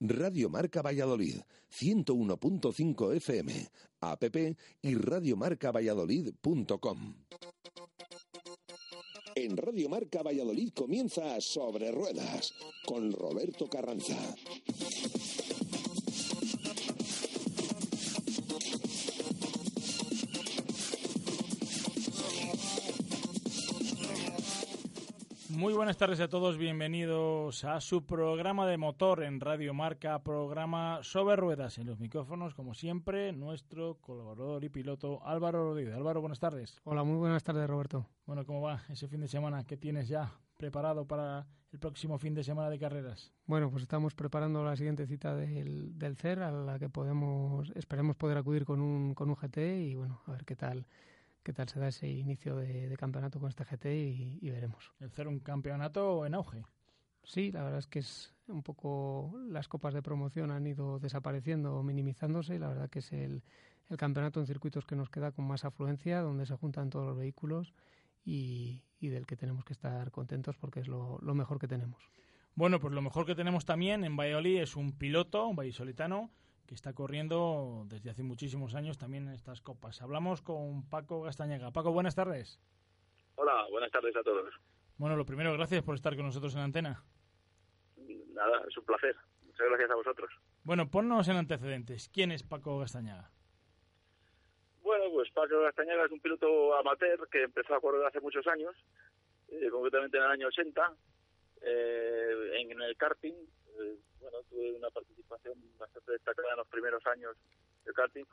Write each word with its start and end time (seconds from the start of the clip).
Radio 0.00 0.48
Marca 0.48 0.80
Valladolid, 0.80 1.40
101.5 1.70 3.16
FM, 3.16 3.68
app 4.00 4.22
y 4.80 4.94
radiomarcavalladolid.com. 4.94 7.14
En 9.34 9.56
Radio 9.56 9.88
Marca 9.88 10.22
Valladolid 10.22 10.72
comienza 10.72 11.40
Sobre 11.40 11.90
Ruedas 11.90 12.54
con 12.86 13.10
Roberto 13.12 13.66
Carranza. 13.66 14.14
Muy 25.58 25.74
buenas 25.74 25.96
tardes 25.96 26.20
a 26.20 26.28
todos, 26.28 26.56
bienvenidos 26.56 27.64
a 27.64 27.80
su 27.80 28.06
programa 28.06 28.64
de 28.68 28.76
motor 28.76 29.24
en 29.24 29.40
Radio 29.40 29.74
Marca, 29.74 30.22
programa 30.22 31.00
sobre 31.02 31.34
ruedas. 31.34 31.78
En 31.78 31.88
los 31.88 31.98
micrófonos, 31.98 32.54
como 32.54 32.74
siempre, 32.74 33.32
nuestro 33.32 33.96
colaborador 33.96 34.62
y 34.62 34.68
piloto 34.68 35.20
Álvaro 35.26 35.64
Rodríguez. 35.64 35.96
Álvaro, 35.96 36.20
buenas 36.20 36.38
tardes. 36.38 36.80
Hola, 36.84 37.02
muy 37.02 37.16
buenas 37.16 37.42
tardes, 37.42 37.68
Roberto. 37.68 38.06
Bueno, 38.24 38.46
¿cómo 38.46 38.60
va 38.60 38.84
ese 38.88 39.08
fin 39.08 39.20
de 39.20 39.26
semana? 39.26 39.64
¿Qué 39.64 39.76
tienes 39.76 40.06
ya 40.06 40.32
preparado 40.56 41.08
para 41.08 41.48
el 41.72 41.80
próximo 41.80 42.18
fin 42.18 42.34
de 42.34 42.44
semana 42.44 42.70
de 42.70 42.78
carreras? 42.78 43.32
Bueno, 43.44 43.68
pues 43.68 43.82
estamos 43.82 44.14
preparando 44.14 44.64
la 44.64 44.76
siguiente 44.76 45.08
cita 45.08 45.34
del, 45.34 45.98
del 45.98 46.16
CER, 46.16 46.44
a 46.44 46.52
la 46.52 46.78
que 46.78 46.88
podemos, 46.88 47.72
esperemos 47.74 48.14
poder 48.14 48.38
acudir 48.38 48.64
con 48.64 48.80
un, 48.80 49.12
con 49.12 49.28
un 49.28 49.34
GT 49.34 49.58
y 49.58 49.96
bueno, 49.96 50.22
a 50.24 50.30
ver 50.30 50.44
qué 50.44 50.54
tal 50.54 50.86
qué 51.48 51.54
tal 51.54 51.66
se 51.66 51.80
da 51.80 51.88
ese 51.88 52.06
inicio 52.06 52.56
de, 52.56 52.94
campeonato 52.98 53.40
con 53.40 53.48
este 53.48 53.64
GT 53.64 53.86
y, 54.42 54.50
veremos. 54.50 54.92
¿El 55.00 55.10
ser 55.12 55.28
un 55.28 55.40
campeonato 55.40 56.26
en 56.26 56.34
auge? 56.34 56.62
Sí, 57.22 57.50
la 57.52 57.62
verdad 57.62 57.78
es 57.78 57.86
que 57.86 58.00
es 58.00 58.34
un 58.48 58.62
poco 58.62 59.34
las 59.48 59.66
copas 59.66 59.94
de 59.94 60.02
promoción 60.02 60.50
han 60.50 60.66
ido 60.66 60.98
desapareciendo 60.98 61.76
o 61.76 61.82
minimizándose 61.82 62.56
y 62.56 62.58
la 62.58 62.68
verdad 62.68 62.90
que 62.90 62.98
es 62.98 63.10
el, 63.14 63.42
campeonato 63.96 64.40
en 64.40 64.46
circuitos 64.46 64.84
que 64.84 64.94
nos 64.94 65.08
queda 65.08 65.32
con 65.32 65.46
más 65.46 65.64
afluencia, 65.64 66.20
donde 66.20 66.44
se 66.44 66.54
juntan 66.54 66.90
todos 66.90 67.06
los 67.06 67.16
vehículos 67.16 67.72
y, 68.26 68.82
del 69.00 69.24
que 69.24 69.36
tenemos 69.36 69.64
que 69.64 69.72
estar 69.72 70.10
contentos 70.10 70.58
porque 70.58 70.80
es 70.80 70.86
lo, 70.86 71.18
lo 71.22 71.34
mejor 71.34 71.58
que 71.58 71.66
tenemos. 71.66 72.10
Bueno, 72.56 72.78
pues 72.78 72.92
lo 72.92 73.00
mejor 73.00 73.24
que 73.24 73.34
tenemos 73.34 73.64
también 73.64 74.04
en 74.04 74.18
Valladolid 74.18 74.60
es 74.60 74.76
un 74.76 74.92
piloto, 74.92 75.46
un 75.46 75.56
vallisolitano, 75.56 76.30
que 76.68 76.74
está 76.74 76.92
corriendo 76.92 77.84
desde 77.86 78.10
hace 78.10 78.22
muchísimos 78.22 78.74
años 78.74 78.98
también 78.98 79.26
en 79.26 79.32
estas 79.32 79.62
copas. 79.62 80.02
Hablamos 80.02 80.42
con 80.42 80.86
Paco 80.90 81.22
Gastañaga. 81.22 81.70
Paco, 81.70 81.92
buenas 81.92 82.14
tardes. 82.14 82.60
Hola, 83.36 83.66
buenas 83.70 83.90
tardes 83.90 84.14
a 84.14 84.22
todos. 84.22 84.54
Bueno, 84.98 85.16
lo 85.16 85.24
primero, 85.24 85.54
gracias 85.54 85.82
por 85.82 85.94
estar 85.94 86.14
con 86.14 86.26
nosotros 86.26 86.52
en 86.52 86.58
la 86.58 86.64
antena. 86.66 87.02
Nada, 88.34 88.62
es 88.68 88.76
un 88.76 88.84
placer. 88.84 89.16
Muchas 89.46 89.66
gracias 89.66 89.90
a 89.90 89.94
vosotros. 89.94 90.30
Bueno, 90.62 90.90
ponnos 90.90 91.26
en 91.28 91.36
antecedentes. 91.36 92.10
¿Quién 92.12 92.32
es 92.32 92.42
Paco 92.42 92.78
Gastañaga? 92.78 93.30
Bueno, 94.82 95.04
pues 95.10 95.30
Paco 95.30 95.60
Gastañaga 95.62 96.04
es 96.04 96.12
un 96.12 96.20
piloto 96.20 96.76
amateur 96.76 97.26
que 97.30 97.44
empezó 97.44 97.76
a 97.76 97.80
correr 97.80 98.04
hace 98.04 98.20
muchos 98.20 98.46
años, 98.46 98.76
eh, 99.48 99.70
concretamente 99.70 100.18
en 100.18 100.22
el 100.24 100.30
año 100.30 100.48
80, 100.48 100.92
eh, 101.62 102.60
en 102.60 102.82
el 102.82 102.96
karting, 102.98 103.34
eh, 103.78 103.98
bueno, 104.20 104.38
tuve 104.50 104.72
una 104.72 104.90
participación 104.90 105.54
bastante 105.78 106.12
destacada 106.12 106.50
en 106.52 106.56
los 106.58 106.68
primeros 106.68 107.04
años 107.06 107.36
del 107.84 107.94
karting, 107.94 108.24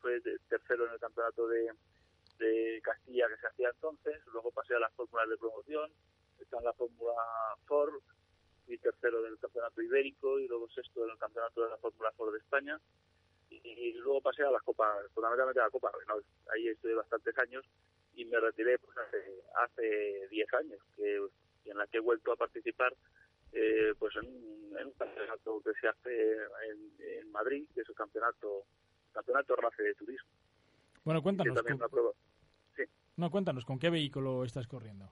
fue, 0.00 0.20
tercero 0.48 0.86
en 0.86 0.92
el 0.92 1.00
campeonato 1.00 1.48
de, 1.48 1.72
de 2.38 2.80
Castilla 2.82 3.28
que 3.28 3.40
se 3.40 3.46
hacía 3.46 3.70
entonces, 3.70 4.20
luego 4.32 4.50
pasé 4.50 4.74
a 4.74 4.80
las 4.80 4.92
fórmulas 4.94 5.28
de 5.28 5.36
promoción, 5.36 5.90
está 6.38 6.58
en 6.58 6.64
la 6.64 6.72
Fórmula 6.72 7.14
Ford, 7.66 7.94
fui 8.66 8.78
tercero 8.78 9.22
del 9.22 9.38
campeonato 9.38 9.82
ibérico 9.82 10.38
y 10.38 10.46
luego 10.46 10.68
sexto 10.68 11.04
en 11.04 11.10
el 11.10 11.18
campeonato 11.18 11.64
de 11.64 11.70
la 11.70 11.78
Fórmula 11.78 12.12
Ford 12.12 12.32
de 12.32 12.38
España, 12.38 12.80
y, 13.50 13.92
luego 13.94 14.20
pasé 14.20 14.44
a 14.44 14.50
las 14.50 14.62
copas, 14.62 15.06
fundamentalmente 15.12 15.60
a 15.60 15.64
la 15.64 15.70
Copa 15.70 15.90
Renault, 15.98 16.24
ahí 16.54 16.68
estuve 16.68 16.94
bastantes 16.94 17.36
años 17.38 17.64
y 18.14 18.24
me 18.24 18.38
retiré 18.38 18.78
pues 18.78 18.96
hace 18.96 19.42
hace 19.56 20.28
10 20.28 20.54
años, 20.54 20.80
en 21.64 21.76
la 21.76 21.86
que 21.86 21.98
he 21.98 22.00
vuelto 22.00 22.32
a 22.32 22.36
participar 22.36 22.94
eh, 23.52 23.94
pues 23.98 24.14
en, 24.16 24.26
un 24.28 24.92
campeonato 24.92 25.60
que 25.64 25.72
se 25.80 25.88
hace 25.88 26.36
en, 27.20 27.30
Madrid, 27.30 27.66
que 27.74 27.80
es 27.80 27.88
el 27.88 27.94
campeonato 27.94 28.64
campeonato 29.12 29.56
RACE 29.56 29.82
de 29.82 29.94
turismo. 29.94 30.28
Bueno, 31.04 31.22
cuéntanos. 31.22 31.62
Con, 31.62 32.14
No, 33.16 33.30
cuéntanos, 33.30 33.64
¿con 33.64 33.78
qué 33.78 33.90
vehículo 33.90 34.44
estás 34.44 34.66
corriendo? 34.66 35.10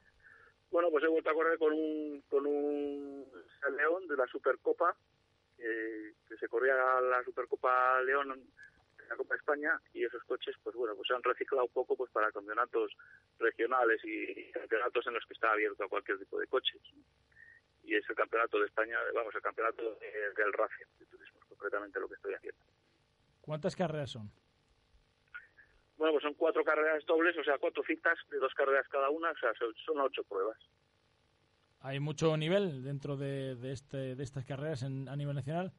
Bueno, 0.70 0.90
pues 0.90 1.04
he 1.04 1.08
vuelto 1.08 1.30
a 1.30 1.34
correr 1.34 1.58
con 1.58 1.72
un, 1.72 2.22
con 2.28 2.46
un 2.46 3.24
León 3.76 4.06
de 4.06 4.16
la 4.16 4.26
Supercopa, 4.26 4.96
que 5.56 6.36
se 6.38 6.48
corría 6.48 6.74
la 7.00 7.22
Supercopa 7.24 8.00
León 8.02 8.32
en 8.32 9.08
la 9.08 9.16
Copa 9.16 9.36
España, 9.36 9.80
y 9.94 10.04
esos 10.04 10.22
coches, 10.24 10.54
pues 10.62 10.76
bueno, 10.76 10.94
pues 10.94 11.08
se 11.08 11.14
han 11.14 11.22
reciclado 11.22 11.64
un 11.64 11.72
poco 11.72 11.96
pues 11.96 12.10
para 12.12 12.30
campeonatos 12.30 12.92
regionales 13.38 14.00
y 14.04 14.50
campeonatos 14.52 15.06
en 15.06 15.14
los 15.14 15.24
que 15.26 15.34
está 15.34 15.52
abierto 15.52 15.84
a 15.84 15.88
cualquier 15.88 16.18
tipo 16.18 16.38
de 16.38 16.46
coches 16.46 16.80
y 17.88 17.94
es 17.96 18.08
el 18.08 18.14
campeonato 18.14 18.58
de 18.60 18.66
España, 18.66 18.98
vamos, 19.14 19.34
el 19.34 19.40
campeonato 19.40 19.98
del 20.36 20.52
RACE 20.52 20.84
de 20.98 21.06
turismo, 21.06 21.40
concretamente 21.48 21.98
lo 21.98 22.08
que 22.08 22.14
estoy 22.14 22.34
haciendo. 22.34 22.60
¿Cuántas 23.40 23.74
carreras 23.74 24.10
son? 24.10 24.30
Bueno, 25.96 26.12
pues 26.12 26.22
son 26.22 26.34
cuatro 26.34 26.62
carreras 26.64 27.04
dobles, 27.06 27.36
o 27.38 27.42
sea, 27.42 27.58
cuatro 27.58 27.82
citas 27.82 28.18
de 28.30 28.38
dos 28.38 28.52
carreras 28.54 28.86
cada 28.88 29.08
una, 29.08 29.30
o 29.30 29.36
sea, 29.38 29.52
son 29.84 30.00
ocho 30.00 30.22
pruebas. 30.24 30.58
¿Hay 31.80 31.98
mucho 31.98 32.36
nivel 32.36 32.82
dentro 32.82 33.16
de, 33.16 33.54
de, 33.56 33.72
este, 33.72 34.14
de 34.14 34.22
estas 34.22 34.44
carreras 34.44 34.82
en, 34.82 35.08
a 35.08 35.16
nivel 35.16 35.34
nacional? 35.34 35.72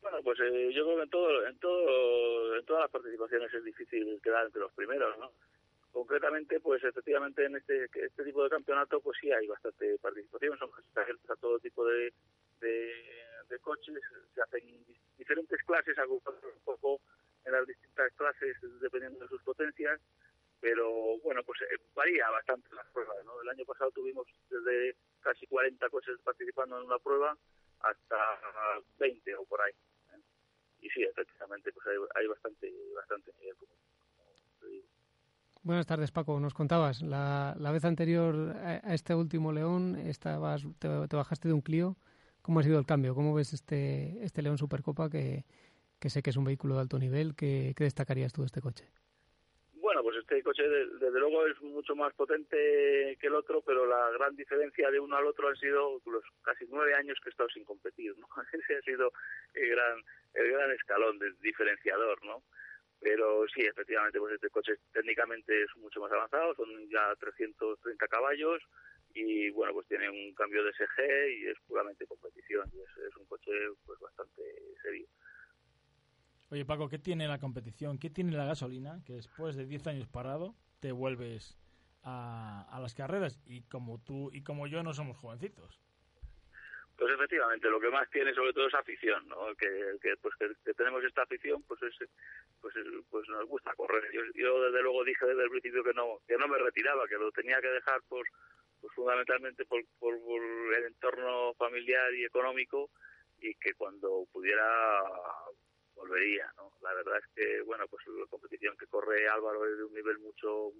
Bueno, 0.00 0.18
pues 0.22 0.38
eh, 0.40 0.70
yo 0.72 0.84
creo 0.84 0.96
que 0.96 1.02
en, 1.02 1.10
todo, 1.10 1.46
en, 1.46 1.58
todo, 1.58 2.56
en 2.56 2.64
todas 2.64 2.82
las 2.82 2.90
participaciones 2.90 3.52
es 3.52 3.64
difícil 3.64 4.20
quedar 4.22 4.46
entre 4.46 4.60
los 4.60 4.72
primeros, 4.72 5.18
¿no? 5.18 5.32
Concretamente, 5.92 6.60
pues 6.60 6.82
efectivamente 6.84 7.44
en 7.44 7.56
este, 7.56 7.84
este 7.94 8.24
tipo 8.24 8.42
de 8.44 8.50
campeonato, 8.50 9.00
pues 9.00 9.18
sí 9.20 9.30
hay 9.32 9.46
bastante 9.46 9.98
participación, 9.98 10.58
son 10.58 10.70
abiertos 10.94 11.30
a 11.30 11.36
todo 11.36 11.58
tipo 11.58 11.84
de, 11.86 12.12
de, 12.60 13.58
coches, 13.60 14.00
se 14.34 14.42
hacen 14.42 14.84
diferentes 15.16 15.62
clases, 15.64 15.98
agrupadas 15.98 16.42
un 16.44 16.60
poco 16.64 17.00
en 17.44 17.52
las 17.52 17.66
distintas 17.66 18.12
clases 18.14 18.56
dependiendo 18.80 19.20
de 19.20 19.28
sus 19.28 19.42
potencias, 19.42 20.00
pero 20.60 21.18
bueno, 21.22 21.42
pues 21.44 21.60
eh, 21.62 21.76
varía 21.94 22.30
bastante 22.30 22.68
las 22.74 22.86
pruebas, 22.88 23.24
¿no? 23.24 23.40
El 23.42 23.48
año 23.48 23.64
pasado 23.64 23.90
tuvimos 23.90 24.26
desde 24.48 24.96
casi 25.20 25.46
40 25.46 25.88
coches 25.90 26.18
participando 26.22 26.78
en 26.78 26.86
una 26.86 26.98
prueba 26.98 27.36
hasta 27.80 28.16
20 28.98 29.34
o 29.36 29.44
por 29.44 29.60
ahí. 29.60 29.72
¿eh? 30.12 30.20
Y 30.80 30.90
sí, 30.90 31.02
efectivamente, 31.02 31.72
pues 31.72 31.86
hay, 31.86 31.96
hay 32.14 32.26
bastante, 32.26 32.72
bastante 32.94 33.32
nivel, 33.38 33.56
como 33.56 33.72
Buenas 35.68 35.86
tardes, 35.86 36.10
Paco. 36.10 36.40
Nos 36.40 36.54
contabas, 36.54 37.02
la, 37.02 37.54
la 37.60 37.70
vez 37.70 37.84
anterior 37.84 38.56
a, 38.56 38.94
este 38.94 39.14
último 39.14 39.52
León 39.52 39.96
estabas, 39.96 40.64
te, 40.78 40.88
bajaste 40.88 41.46
de 41.46 41.52
un 41.52 41.60
Clio. 41.60 41.94
¿Cómo 42.40 42.60
ha 42.60 42.62
sido 42.62 42.78
el 42.78 42.86
cambio? 42.86 43.14
¿Cómo 43.14 43.34
ves 43.34 43.52
este, 43.52 44.16
este 44.24 44.40
León 44.40 44.56
Supercopa 44.56 45.10
que, 45.10 45.44
que 46.00 46.08
sé 46.08 46.22
que 46.22 46.30
es 46.30 46.38
un 46.38 46.44
vehículo 46.44 46.76
de 46.76 46.80
alto 46.80 46.98
nivel? 46.98 47.36
¿Qué, 47.36 47.74
qué 47.76 47.84
destacarías 47.84 48.32
tú 48.32 48.40
de 48.40 48.46
este 48.46 48.62
coche? 48.62 48.88
Bueno, 49.74 50.02
pues 50.02 50.16
este 50.16 50.42
coche 50.42 50.62
desde 50.62 51.20
luego 51.20 51.46
es 51.46 51.60
mucho 51.60 51.94
más 51.94 52.14
potente 52.14 53.18
que 53.20 53.26
el 53.26 53.34
otro, 53.34 53.60
pero 53.60 53.84
la 53.84 54.08
gran 54.12 54.34
diferencia 54.36 54.90
de 54.90 55.00
uno 55.00 55.16
al 55.16 55.26
otro 55.26 55.48
han 55.48 55.56
sido 55.56 56.00
los 56.06 56.24
casi 56.40 56.64
nueve 56.70 56.94
años 56.94 57.18
que 57.22 57.28
he 57.28 57.32
estado 57.32 57.50
sin 57.50 57.66
competir, 57.66 58.16
¿no? 58.16 58.26
Ese 58.54 58.74
ha 58.74 58.80
sido 58.80 59.12
el 59.52 59.68
gran, 59.68 60.02
el 60.32 60.50
gran 60.50 60.70
escalón 60.70 61.18
del 61.18 61.38
diferenciador, 61.40 62.24
¿no? 62.24 62.42
Pero 63.00 63.46
sí, 63.54 63.62
efectivamente, 63.62 64.18
pues 64.18 64.34
este 64.34 64.50
coche 64.50 64.72
técnicamente 64.92 65.62
es 65.62 65.68
mucho 65.76 66.00
más 66.00 66.10
avanzado, 66.10 66.54
son 66.54 66.68
ya 66.90 67.14
330 67.16 68.08
caballos 68.08 68.60
y 69.14 69.50
bueno, 69.50 69.72
pues 69.72 69.86
tiene 69.86 70.10
un 70.10 70.34
cambio 70.34 70.64
de 70.64 70.72
SG 70.72 71.40
y 71.40 71.46
es 71.46 71.56
puramente 71.66 72.06
competición 72.06 72.68
y 72.74 72.80
es, 72.80 73.16
un 73.16 73.26
coche 73.26 73.52
pues 73.86 73.98
bastante 74.00 74.42
serio. 74.82 75.06
Oye 76.50 76.64
Paco, 76.64 76.88
¿qué 76.88 76.98
tiene 76.98 77.28
la 77.28 77.38
competición? 77.38 77.98
¿Qué 77.98 78.10
tiene 78.10 78.32
la 78.32 78.46
gasolina? 78.46 79.02
Que 79.04 79.14
después 79.14 79.54
de 79.54 79.66
10 79.66 79.86
años 79.86 80.08
parado 80.08 80.56
te 80.80 80.92
vuelves 80.92 81.58
a, 82.02 82.66
a 82.70 82.80
las 82.80 82.94
carreras 82.94 83.40
y 83.46 83.62
como 83.62 84.00
tú 84.00 84.30
y 84.32 84.42
como 84.42 84.66
yo 84.66 84.82
no 84.82 84.92
somos 84.92 85.16
jovencitos. 85.16 85.80
Pues 86.98 87.14
efectivamente, 87.14 87.70
lo 87.70 87.78
que 87.78 87.90
más 87.90 88.10
tiene 88.10 88.34
sobre 88.34 88.52
todo 88.52 88.66
es 88.66 88.74
afición, 88.74 89.28
¿no? 89.28 89.54
Que, 89.54 89.94
que 90.02 90.16
pues 90.16 90.34
que, 90.34 90.74
tenemos 90.74 91.04
esta 91.04 91.22
afición, 91.22 91.62
pues 91.62 91.80
es, 91.84 91.94
pues 92.60 92.74
pues 93.08 93.28
nos 93.28 93.46
gusta 93.46 93.72
correr. 93.76 94.02
Yo, 94.34 94.60
desde 94.64 94.82
luego 94.82 95.04
dije 95.04 95.24
desde 95.24 95.44
el 95.44 95.50
principio 95.50 95.84
que 95.84 95.94
no 95.94 96.18
que 96.26 96.36
no 96.36 96.48
me 96.48 96.58
retiraba, 96.58 97.06
que 97.06 97.14
lo 97.14 97.30
tenía 97.30 97.60
que 97.60 97.68
dejar 97.68 98.02
por 98.08 98.26
pues 98.80 98.92
fundamentalmente 98.94 99.64
por, 99.66 99.80
por, 100.00 100.12
el 100.12 100.84
entorno 100.86 101.54
familiar 101.54 102.12
y 102.14 102.24
económico 102.24 102.90
y 103.40 103.54
que 103.54 103.74
cuando 103.74 104.26
pudiera 104.32 104.92
volvería, 105.94 106.52
¿no? 106.56 106.72
La 106.82 106.94
verdad 106.94 107.18
es 107.18 107.26
que 107.32 107.60
bueno, 107.62 107.86
pues 107.86 108.04
la 108.08 108.26
competición 108.26 108.76
que 108.76 108.88
corre 108.88 109.28
Álvaro 109.28 109.64
es 109.66 109.78
de 109.78 109.84
un 109.84 109.94
nivel 109.94 110.18
mucho 110.18 110.72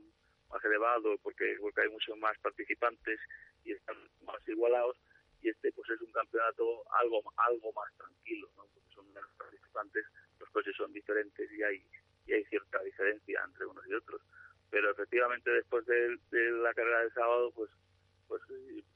más 0.51 0.65
elevado 0.65 1.17
porque 1.23 1.57
porque 1.61 1.83
hay 1.83 1.89
muchos 1.91 2.19
más 2.19 2.37
participantes 2.41 3.21
y 3.65 3.71
están 3.71 3.97
más 4.23 4.41
igualados 4.49 4.97
y 5.41 5.49
este 5.49 5.73
pues 5.73 5.89
es 5.91 6.01
un 6.01 6.13
campeonato 6.13 6.85
algo 6.93 7.23
algo 7.37 7.73
más 7.73 7.93
tranquilo, 7.97 8.49
¿no? 8.57 8.67
porque 8.75 8.95
son 8.95 9.13
menos 9.13 9.31
participantes, 9.37 10.05
los 10.41 10.49
coches 10.51 10.75
son 10.77 10.93
diferentes 10.93 11.51
y 11.53 11.63
hay 11.63 11.85
y 12.27 12.33
hay 12.35 12.45
cierta 12.45 12.83
diferencia 12.83 13.43
entre 13.45 13.67
unos 13.67 13.87
y 13.89 13.95
otros. 13.95 14.21
Pero 14.71 14.91
efectivamente 14.91 15.51
después 15.51 15.87
de, 15.87 16.19
la 16.31 16.75
carrera 16.75 17.01
del 17.01 17.13
sábado, 17.15 17.51
pues 17.53 17.71
pues, 18.29 18.43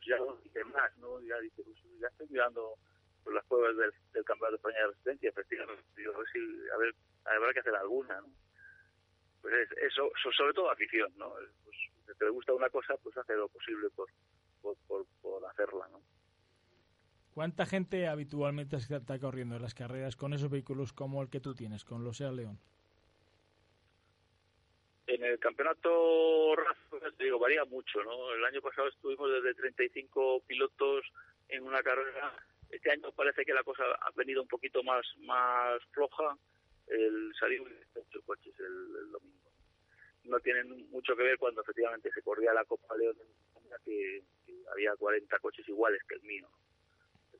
ya 0.06 0.18
no 0.18 0.38
más, 0.74 0.96
¿no? 0.98 1.20
Ya 1.22 1.38
dice, 1.40 1.62
pues 1.64 1.78
ya 1.98 2.06
estoy 2.08 2.26
mirando 2.28 2.74
pues, 3.24 3.34
las 3.34 3.44
pruebas 3.46 3.76
del, 3.78 4.24
Campeonato 4.24 4.50
de 4.50 4.56
España 4.56 4.78
de 4.78 4.86
Resistencia, 4.88 5.30
efectivamente. 5.30 5.84
Digo, 5.96 6.14
a 6.14 6.18
ver 6.18 6.28
si, 6.32 6.38
a 6.68 6.76
ver, 6.76 6.94
habrá 7.24 7.52
que 7.54 7.60
hacer 7.60 7.74
alguna, 7.74 8.20
¿no? 8.20 8.28
Pues 9.40 9.54
es, 9.54 9.78
eso, 9.78 10.12
sobre 10.36 10.52
todo 10.52 10.70
afición, 10.70 11.10
¿no? 11.16 11.34
Pues 11.64 11.76
si 12.06 12.14
te 12.18 12.28
gusta 12.28 12.52
una 12.52 12.68
cosa, 12.68 12.94
pues 12.98 13.16
hace 13.16 13.34
lo 13.34 13.48
posible 13.48 13.88
por, 13.90 14.08
por, 14.60 14.76
por, 15.22 15.44
hacerla, 15.46 15.88
¿no? 15.88 16.01
¿Cuánta 17.34 17.64
gente 17.64 18.08
habitualmente 18.08 18.76
está 18.76 19.18
corriendo 19.18 19.56
en 19.56 19.62
las 19.62 19.74
carreras 19.74 20.16
con 20.16 20.34
esos 20.34 20.50
vehículos 20.50 20.92
como 20.92 21.22
el 21.22 21.30
que 21.30 21.40
tú 21.40 21.54
tienes, 21.54 21.82
con 21.84 22.04
los 22.04 22.18
SEA 22.18 22.30
León? 22.30 22.58
En 25.06 25.24
el 25.24 25.38
campeonato 25.38 26.54
te 27.16 27.24
digo, 27.24 27.38
varía 27.38 27.64
mucho, 27.64 28.02
¿no? 28.04 28.32
El 28.34 28.44
año 28.44 28.60
pasado 28.60 28.88
estuvimos 28.88 29.30
desde 29.32 29.54
35 29.54 30.42
pilotos 30.46 31.04
en 31.48 31.64
una 31.64 31.82
carrera. 31.82 32.34
Este 32.68 32.90
año 32.90 33.10
parece 33.12 33.44
que 33.44 33.54
la 33.54 33.62
cosa 33.62 33.82
ha 34.00 34.10
venido 34.14 34.42
un 34.42 34.48
poquito 34.48 34.82
más 34.82 35.06
más 35.20 35.82
floja. 35.92 36.36
El 36.86 37.32
salir 37.38 37.62
8 37.94 38.22
coches 38.26 38.54
el, 38.60 39.10
domingo. 39.10 39.50
No 40.24 40.38
tienen 40.40 40.90
mucho 40.90 41.16
que 41.16 41.22
ver 41.22 41.38
cuando 41.38 41.62
efectivamente 41.62 42.10
se 42.14 42.22
corría 42.22 42.52
la 42.52 42.64
Copa 42.64 42.94
León 42.96 43.16
que, 43.84 44.22
que 44.44 44.54
había 44.70 44.94
40 44.96 45.38
coches 45.38 45.66
iguales 45.66 46.02
que 46.06 46.16
el 46.16 46.22
mío. 46.22 46.48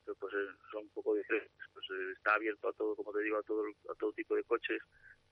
Entonces, 0.02 0.19
pues 0.20 0.34
eh, 0.34 0.58
son 0.70 0.82
un 0.82 0.90
poco 0.90 1.14
diferentes. 1.14 1.66
Pues 1.72 1.87
eh, 1.90 2.12
está 2.16 2.34
abierto 2.34 2.69
a 2.69 2.72
todo, 2.72 2.96
como 2.96 3.12
te 3.12 3.22
digo, 3.22 3.38
a 3.38 3.43
todo 3.43 3.62
a 3.90 3.94
todo 3.94 4.12
tipo 4.12 4.34
de 4.34 4.43
coches 4.44 4.82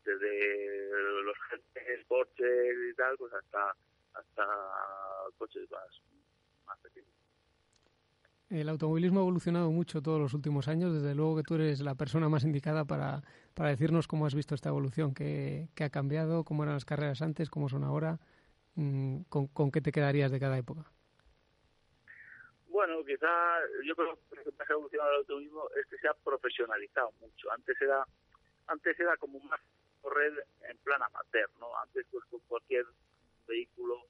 desde 0.04 1.22
los 1.24 1.36
gentes, 1.50 2.06
Porsche 2.06 2.90
y 2.90 2.94
tal, 2.94 3.16
pues 3.18 3.32
hasta, 3.34 3.74
hasta 4.14 4.46
coches 5.36 5.68
más, 5.70 6.02
más 6.66 6.78
pequeños. 6.78 7.10
El 8.48 8.68
automovilismo 8.68 9.20
ha 9.20 9.22
evolucionado 9.22 9.70
mucho 9.70 10.02
todos 10.02 10.20
los 10.20 10.34
últimos 10.34 10.68
años. 10.68 10.94
Desde 10.94 11.14
luego 11.14 11.36
que 11.36 11.42
tú 11.42 11.56
eres 11.56 11.80
la 11.80 11.96
persona 11.96 12.28
más 12.28 12.44
indicada 12.44 12.84
para, 12.84 13.22
para 13.54 13.70
decirnos 13.70 14.06
cómo 14.06 14.26
has 14.26 14.34
visto 14.34 14.54
esta 14.54 14.68
evolución, 14.68 15.14
qué, 15.14 15.68
qué, 15.74 15.84
ha 15.84 15.90
cambiado, 15.90 16.44
cómo 16.44 16.62
eran 16.62 16.74
las 16.76 16.84
carreras 16.84 17.22
antes, 17.22 17.50
cómo 17.50 17.68
son 17.68 17.84
ahora, 17.84 18.20
mm, 18.76 19.22
con, 19.28 19.48
con 19.48 19.70
qué 19.70 19.80
te 19.80 19.92
quedarías 19.92 20.30
de 20.30 20.40
cada 20.40 20.58
época. 20.58 20.90
Bueno, 22.80 23.04
quizá 23.04 23.60
yo 23.84 23.94
creo 23.94 24.18
que 24.30 24.36
lo 24.36 24.56
que 24.56 24.62
ha 24.62 24.72
evolucionado 24.72 25.10
el 25.10 25.16
automovilismo 25.18 25.68
es 25.76 25.86
que 25.86 25.98
se 25.98 26.08
ha 26.08 26.14
profesionalizado 26.14 27.12
mucho. 27.20 27.52
Antes 27.52 27.76
era, 27.78 28.06
antes 28.68 28.98
era 28.98 29.18
como 29.18 29.38
más 29.40 29.60
correr 30.00 30.32
en 30.62 30.78
plan 30.78 31.02
amateur, 31.02 31.50
¿no? 31.58 31.76
Antes 31.76 32.06
pues 32.10 32.24
con 32.30 32.40
cualquier 32.48 32.86
vehículo 33.46 34.06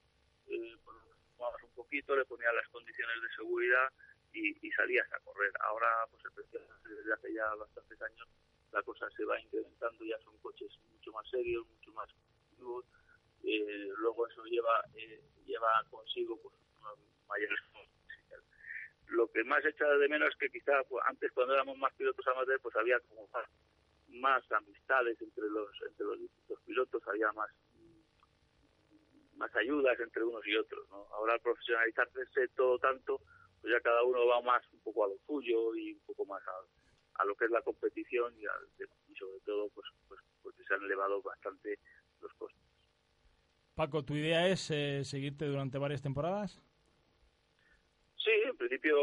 eh, 0.47 0.77
pues, 0.85 1.63
un 1.65 1.75
poquito, 1.75 2.15
le 2.15 2.23
ponías 2.23 2.55
las 2.55 2.69
condiciones 2.69 3.21
de 3.21 3.35
seguridad 3.35 3.91
y, 4.31 4.71
salías 4.71 5.11
a 5.11 5.19
correr. 5.19 5.51
Ahora 5.67 6.07
pues 6.09 6.23
desde 6.33 7.13
hace 7.13 7.33
ya 7.33 7.53
bastantes 7.55 8.01
años 8.01 8.29
la 8.71 8.81
cosa 8.83 9.05
se 9.17 9.25
va 9.25 9.37
incrementando, 9.41 10.05
ya 10.05 10.17
son 10.19 10.37
coches 10.37 10.71
mucho 10.93 11.11
más 11.11 11.29
serios, 11.29 11.67
mucho 11.67 11.91
más 11.91 12.07
eh, 13.43 13.89
luego 13.97 14.25
eso 14.29 14.45
lleva 14.45 14.81
eh, 14.95 15.21
lleva 15.45 15.83
consigo 15.89 16.39
pues 16.41 16.55
mayores 17.27 17.59
lo 19.11 19.29
que 19.31 19.43
más 19.43 19.63
echa 19.65 19.85
de 19.85 20.07
menos 20.07 20.29
es 20.29 20.35
que 20.37 20.49
quizá 20.49 20.83
pues, 20.87 21.03
antes 21.07 21.31
cuando 21.33 21.53
éramos 21.53 21.77
más 21.77 21.93
pilotos 21.95 22.25
amateurs 22.27 22.61
pues 22.61 22.75
había 22.75 22.99
como 23.01 23.27
más 24.07 24.43
amistades 24.51 25.21
entre 25.21 25.49
los 25.49 25.69
entre 25.87 26.05
los 26.05 26.61
pilotos, 26.65 27.01
había 27.07 27.31
más 27.33 27.49
más 29.35 29.55
ayudas 29.55 29.99
entre 29.99 30.23
unos 30.23 30.45
y 30.45 30.55
otros. 30.55 30.87
¿no? 30.89 31.07
Ahora 31.13 31.33
al 31.33 31.41
profesionalizarse 31.41 32.47
todo 32.55 32.77
tanto, 32.79 33.21
pues 33.59 33.73
ya 33.73 33.81
cada 33.81 34.03
uno 34.03 34.25
va 34.27 34.41
más 34.41 34.63
un 34.71 34.79
poco 34.81 35.05
a 35.05 35.07
lo 35.07 35.17
suyo 35.25 35.75
y 35.75 35.93
un 35.93 36.01
poco 36.01 36.25
más 36.25 36.41
a, 36.47 37.21
a 37.21 37.25
lo 37.25 37.35
que 37.35 37.45
es 37.45 37.51
la 37.51 37.61
competición 37.61 38.33
y, 38.37 38.43
y 38.43 39.15
sobre 39.15 39.39
todo 39.45 39.69
pues, 39.69 39.87
pues, 40.07 40.21
pues 40.41 40.55
se 40.55 40.73
han 40.73 40.83
elevado 40.83 41.21
bastante 41.21 41.79
los 42.21 42.33
costes. 42.35 42.61
Paco, 43.75 44.03
¿tu 44.03 44.15
idea 44.15 44.47
es 44.47 44.69
eh, 44.71 45.03
seguirte 45.03 45.45
durante 45.45 45.77
varias 45.77 46.01
temporadas? 46.01 46.61
Sí, 48.23 48.31
en 48.45 48.55
principio, 48.57 48.95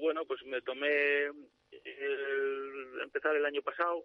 bueno, 0.00 0.24
pues 0.26 0.44
me 0.44 0.60
tomé 0.62 1.24
el, 1.24 3.00
empezar 3.02 3.34
el 3.34 3.44
año 3.44 3.62
pasado. 3.62 4.04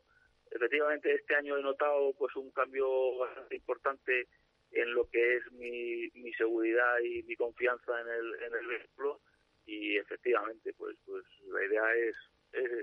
Efectivamente 0.49 1.13
este 1.13 1.35
año 1.35 1.57
he 1.57 1.61
notado 1.61 2.13
pues 2.17 2.35
un 2.35 2.51
cambio 2.51 3.17
bastante 3.17 3.55
importante 3.55 4.27
en 4.71 4.93
lo 4.93 5.09
que 5.09 5.37
es 5.37 5.51
mi, 5.51 6.09
mi 6.13 6.33
seguridad 6.33 6.99
y 6.99 7.23
mi 7.23 7.35
confianza 7.35 8.01
en 8.01 8.07
el, 8.07 8.35
en 8.43 8.53
el 8.55 8.67
vehículo. 8.67 9.21
Y 9.65 9.97
efectivamente 9.97 10.73
pues 10.77 10.95
pues 11.05 11.23
la 11.47 11.65
idea 11.65 11.95
es, 11.95 12.15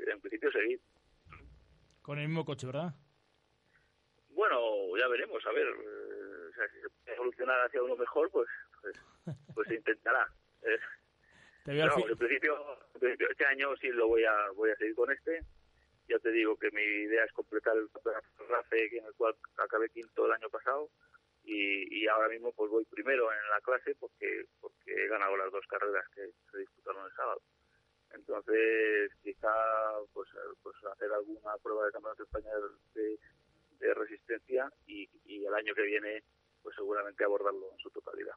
en 0.08 0.20
principio 0.20 0.50
seguir. 0.52 0.80
Con 2.02 2.18
el 2.18 2.28
mismo 2.28 2.44
coche 2.44 2.66
verdad 2.66 2.94
bueno 4.30 4.96
ya 4.98 5.06
veremos 5.08 5.44
a 5.46 5.52
ver 5.52 5.66
eh, 5.68 6.68
si 6.72 6.80
se 6.80 6.88
puede 6.88 7.16
evolucionar 7.16 7.60
hacia 7.66 7.82
uno 7.82 7.96
mejor 7.96 8.30
pues 8.30 8.48
pues, 8.80 8.96
pues 9.54 9.68
se 9.68 9.74
intentará. 9.76 10.26
eh, 10.62 10.78
en, 11.66 12.18
principio, 12.18 12.56
en 12.94 13.00
principio 13.00 13.30
este 13.30 13.46
año 13.46 13.76
sí 13.76 13.88
lo 13.88 14.08
voy 14.08 14.24
a 14.24 14.50
voy 14.54 14.70
a 14.70 14.76
seguir 14.76 14.94
con 14.94 15.10
este 15.10 15.44
ya 16.08 16.18
te 16.18 16.30
digo 16.30 16.56
que 16.56 16.70
mi 16.72 16.82
idea 16.82 17.24
es 17.24 17.32
completar 17.32 17.76
el 17.76 17.88
RAFE 18.48 18.98
en 18.98 19.06
el 19.06 19.14
cual 19.14 19.34
acabé 19.56 19.88
quinto 19.90 20.26
el 20.26 20.32
año 20.32 20.50
pasado 20.50 20.90
y, 21.44 22.06
ahora 22.06 22.28
mismo 22.28 22.52
pues 22.52 22.70
voy 22.70 22.84
primero 22.84 23.32
en 23.32 23.50
la 23.50 23.60
clase 23.60 23.94
porque 23.98 24.44
porque 24.60 24.92
he 24.92 25.08
ganado 25.08 25.36
las 25.36 25.50
dos 25.50 25.66
carreras 25.66 26.04
que 26.14 26.28
se 26.50 26.58
disputaron 26.58 27.04
el 27.04 27.12
sábado. 27.12 27.40
Entonces 28.10 29.12
quizá 29.22 29.52
pues, 30.12 30.28
pues 30.62 30.76
hacer 30.84 31.10
alguna 31.12 31.56
prueba 31.62 31.86
de 31.86 31.92
campeonato 31.92 32.22
de 32.22 32.26
España 32.26 32.50
de, 32.94 33.18
de 33.78 33.94
resistencia 33.94 34.70
y, 34.86 35.08
y 35.24 35.44
el 35.44 35.54
año 35.54 35.74
que 35.74 35.82
viene 35.82 36.22
pues 36.62 36.76
seguramente 36.76 37.24
abordarlo 37.24 37.72
en 37.72 37.78
su 37.78 37.90
totalidad. 37.90 38.34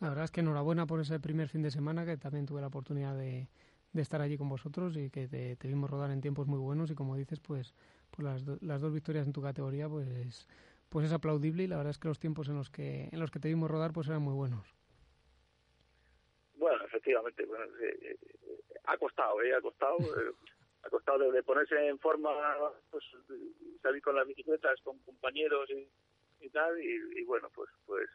La 0.00 0.08
verdad 0.10 0.24
es 0.24 0.30
que 0.30 0.40
enhorabuena 0.40 0.86
por 0.86 1.00
ese 1.00 1.18
primer 1.20 1.48
fin 1.48 1.62
de 1.62 1.70
semana 1.70 2.04
que 2.04 2.16
también 2.16 2.46
tuve 2.46 2.60
la 2.60 2.66
oportunidad 2.66 3.16
de, 3.16 3.48
de 3.92 4.02
estar 4.02 4.20
allí 4.20 4.36
con 4.36 4.48
vosotros 4.48 4.96
y 4.96 5.10
que 5.10 5.26
te, 5.26 5.56
vimos 5.66 5.90
rodar 5.90 6.10
en 6.10 6.20
tiempos 6.20 6.46
muy 6.46 6.58
buenos 6.58 6.90
y 6.90 6.94
como 6.94 7.16
dices, 7.16 7.40
pues, 7.40 7.74
pues 8.10 8.24
las, 8.24 8.62
las 8.62 8.80
dos 8.80 8.92
victorias 8.92 9.26
en 9.26 9.32
tu 9.32 9.42
categoría, 9.42 9.88
pues, 9.88 10.46
pues 10.88 11.06
es 11.06 11.12
aplaudible 11.12 11.64
y 11.64 11.66
la 11.66 11.76
verdad 11.76 11.90
es 11.90 11.98
que 11.98 12.08
los 12.08 12.20
tiempos 12.20 12.48
en 12.48 12.56
los 12.56 12.70
que 12.70 13.08
en 13.10 13.18
los 13.18 13.30
que 13.30 13.40
te 13.40 13.48
vimos 13.48 13.70
rodar 13.70 13.92
pues 13.92 14.06
eran 14.08 14.22
muy 14.22 14.34
buenos. 14.34 14.74
Bueno, 16.54 16.84
efectivamente, 16.84 17.44
bueno, 17.44 17.64
eh, 17.80 17.98
eh, 18.02 18.18
ha 18.84 18.96
costado, 18.98 19.42
¿eh? 19.42 19.54
ha 19.54 19.60
costado, 19.60 19.96
eh, 20.20 20.32
ha 20.82 20.90
costado 20.90 21.30
de 21.30 21.42
ponerse 21.42 21.88
en 21.88 21.98
forma, 21.98 22.30
pues, 22.90 23.04
salir 23.82 24.02
con 24.02 24.14
las 24.14 24.26
bicicletas 24.26 24.80
con 24.82 24.98
compañeros 25.00 25.68
y, 25.70 25.88
y 26.40 26.48
tal, 26.50 26.80
y, 26.80 27.24
bueno, 27.24 27.48
pues, 27.54 27.70
pues 27.86 28.08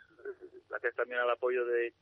gracias 0.70 0.96
también 0.96 1.20
al 1.20 1.30
apoyo 1.30 1.66
de, 1.66 1.94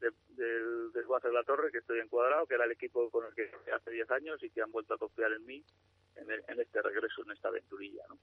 del 0.00 0.92
desguace 0.92 1.28
de 1.28 1.34
la 1.34 1.44
Torre, 1.44 1.70
que 1.70 1.78
estoy 1.78 2.00
encuadrado, 2.00 2.46
que 2.46 2.54
era 2.54 2.64
el 2.64 2.72
equipo 2.72 3.10
con 3.10 3.26
el 3.26 3.34
que 3.34 3.50
hace 3.72 3.90
10 3.90 4.10
años 4.10 4.42
y 4.42 4.50
que 4.50 4.62
han 4.62 4.72
vuelto 4.72 4.94
a 4.94 4.98
confiar 4.98 5.32
en 5.32 5.44
mí 5.44 5.64
en, 6.16 6.60
este 6.60 6.82
regreso, 6.82 7.22
en 7.24 7.32
esta 7.32 7.48
aventurilla. 7.48 8.02
¿no? 8.08 8.18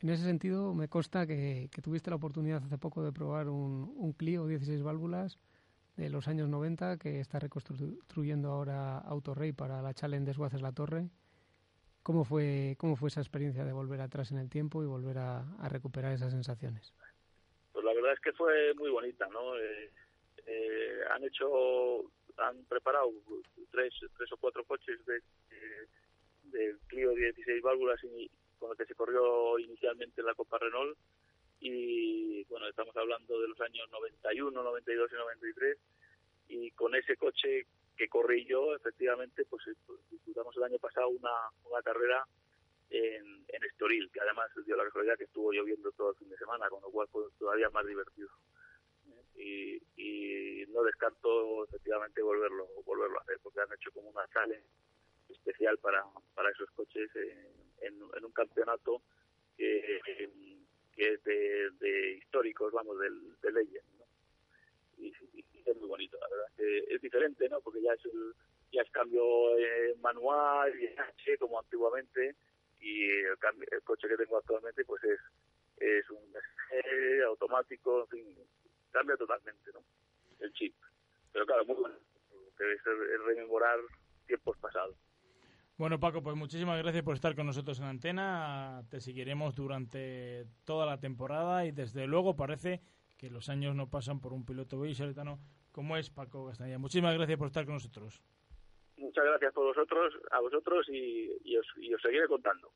En 0.00 0.10
ese 0.10 0.24
sentido, 0.24 0.74
me 0.74 0.88
consta 0.88 1.26
que, 1.26 1.68
tuviste 1.82 2.10
la 2.10 2.16
oportunidad 2.16 2.62
hace 2.64 2.78
poco 2.78 3.02
de 3.02 3.12
probar 3.12 3.48
un, 3.48 3.94
un 3.96 4.12
Clio 4.12 4.46
16 4.46 4.82
válvulas 4.82 5.38
de 5.96 6.10
los 6.10 6.28
años 6.28 6.48
90 6.48 6.98
que 6.98 7.20
está 7.20 7.38
reconstruyendo 7.38 8.50
ahora 8.50 8.98
Autorrey 8.98 9.52
para 9.52 9.80
la 9.80 9.94
Challenge 9.94 10.26
Desguaces 10.26 10.60
La 10.60 10.72
Torre. 10.72 11.08
¿Cómo 12.04 12.26
fue, 12.26 12.76
¿Cómo 12.78 12.96
fue 12.96 13.08
esa 13.08 13.22
experiencia 13.22 13.64
de 13.64 13.72
volver 13.72 14.02
atrás 14.02 14.30
en 14.30 14.36
el 14.36 14.50
tiempo 14.50 14.82
y 14.82 14.86
volver 14.86 15.16
a, 15.16 15.42
recuperar 15.70 16.12
esas 16.12 16.32
sensaciones? 16.32 16.92
Pues 17.72 17.82
la 17.82 17.94
verdad 17.94 18.12
es 18.12 18.20
que 18.20 18.32
fue 18.34 18.74
muy 18.74 18.90
bonita, 18.90 19.26
¿no? 19.28 19.56
Eh, 19.56 19.90
eh, 20.44 20.98
han 21.10 21.24
hecho, 21.24 22.02
han 22.36 22.62
preparado 22.66 23.10
tres, 23.70 23.94
tres 24.18 24.32
o 24.32 24.36
cuatro 24.36 24.64
coches 24.64 25.00
de, 25.06 25.22
del 26.42 26.78
Clio 26.88 27.14
16 27.14 27.62
válvulas 27.62 27.98
y, 28.04 28.30
con 28.58 28.70
el 28.72 28.76
que 28.76 28.84
se 28.84 28.94
corrió 28.94 29.58
inicialmente 29.58 30.22
la 30.22 30.34
Copa 30.34 30.58
Renault 30.58 30.98
y 31.60 32.44
bueno, 32.50 32.68
estamos 32.68 32.94
hablando 32.98 33.40
de 33.40 33.48
los 33.48 33.60
años 33.62 33.88
91, 33.90 34.62
92 34.62 35.10
y 35.10 35.14
93 35.14 35.78
y 36.48 36.70
con 36.72 36.94
ese 36.94 37.16
coche 37.16 37.66
que 37.96 38.08
corrí 38.08 38.44
yo, 38.46 38.74
efectivamente, 38.74 39.44
pues, 39.44 39.62
pues 39.86 40.00
disputamos 40.10 40.56
el 40.56 40.64
año 40.64 40.78
pasado 40.78 41.08
una, 41.08 41.30
una 41.64 41.82
carrera 41.82 42.26
en, 42.90 43.44
en 43.48 43.64
Estoril, 43.64 44.10
que 44.12 44.20
además 44.20 44.50
dio 44.64 44.76
la 44.76 44.84
casualidad 44.84 45.16
que 45.16 45.24
estuvo 45.24 45.52
lloviendo 45.52 45.90
todo 45.92 46.10
el 46.10 46.16
fin 46.16 46.28
de 46.28 46.38
semana, 46.38 46.68
con 46.68 46.82
lo 46.82 46.90
cual 46.90 47.08
fue 47.08 47.24
todavía 47.38 47.70
más 47.70 47.86
divertido. 47.86 48.30
y, 49.36 49.80
no 50.68 50.82
descarto 50.82 51.62
efectivamente 51.66 52.20
volverlo 52.20 52.66
volverlo 52.84 53.16
a 53.18 53.22
hacer 53.22 53.38
porque 53.40 53.60
han 53.60 53.72
hecho 53.72 53.92
como 53.92 54.08
una 54.08 54.26
sala 54.28 54.56
especial 55.28 55.78
para, 55.78 56.04
para 56.34 56.50
esos 56.50 56.68
coches 56.72 57.08
en, 57.80 58.02
un 58.02 58.32
campeonato 58.32 59.02
que, 59.56 60.00
que 60.96 61.12
es 61.12 61.22
de, 61.22 61.70
de, 61.78 62.12
históricos, 62.14 62.72
vamos, 62.72 62.98
del, 62.98 63.38
de 63.40 63.52
Legend, 63.52 63.86
¿no? 63.98 64.04
Es 65.70 65.76
muy 65.76 65.88
bonito, 65.88 66.18
la 66.20 66.28
verdad. 66.28 66.48
es 66.58 67.00
diferente, 67.00 67.48
¿no? 67.48 67.60
Porque 67.60 67.82
ya 67.82 67.92
es 67.92 68.04
el, 68.04 68.34
ya 68.72 68.82
es 68.82 68.90
cambio 68.90 69.56
eh, 69.58 69.94
manual 70.00 70.72
y 70.80 71.36
como 71.38 71.58
antiguamente 71.58 72.36
y 72.80 73.04
el, 73.04 73.38
cambio, 73.38 73.66
el 73.70 73.82
coche 73.82 74.08
que 74.08 74.16
tengo 74.16 74.36
actualmente 74.36 74.84
pues 74.84 75.02
es 75.04 75.20
es 75.78 76.08
un 76.10 76.18
automático, 77.26 78.02
en 78.02 78.08
fin, 78.08 78.38
cambia 78.90 79.16
totalmente, 79.16 79.70
¿no? 79.72 79.80
El 80.40 80.52
chip. 80.52 80.74
Pero 81.32 81.46
claro, 81.46 81.64
muy 81.64 81.76
bueno. 81.76 81.96
Debe 82.58 82.78
ser 82.78 82.94
rememorar 83.26 83.78
tiempos 84.26 84.56
pasados. 84.58 84.96
Bueno, 85.76 85.98
Paco, 85.98 86.22
pues 86.22 86.36
muchísimas 86.36 86.80
gracias 86.80 87.02
por 87.02 87.16
estar 87.16 87.34
con 87.34 87.46
nosotros 87.46 87.80
en 87.80 87.86
antena. 87.86 88.84
Te 88.90 89.00
seguiremos 89.00 89.56
durante 89.56 90.46
toda 90.64 90.86
la 90.86 91.00
temporada 91.00 91.66
y 91.66 91.72
desde 91.72 92.06
luego 92.06 92.36
parece 92.36 92.80
que 93.16 93.30
los 93.30 93.48
años 93.48 93.74
no 93.74 93.88
pasan 93.90 94.20
por 94.20 94.32
un 94.32 94.44
piloto 94.44 94.78
vallisoletano 94.78 95.38
como 95.72 95.96
es 95.96 96.10
Paco 96.10 96.46
Castañeda. 96.46 96.78
Muchísimas 96.78 97.14
gracias 97.14 97.38
por 97.38 97.48
estar 97.48 97.64
con 97.64 97.74
nosotros. 97.74 98.22
Muchas 98.96 99.24
gracias 99.24 99.52
por 99.52 99.64
vosotros, 99.66 100.14
a 100.30 100.40
vosotros 100.40 100.86
y, 100.88 101.56
os, 101.56 101.66
y 101.76 101.92
os 101.92 102.00
seguiré 102.00 102.28
contando. 102.28 102.70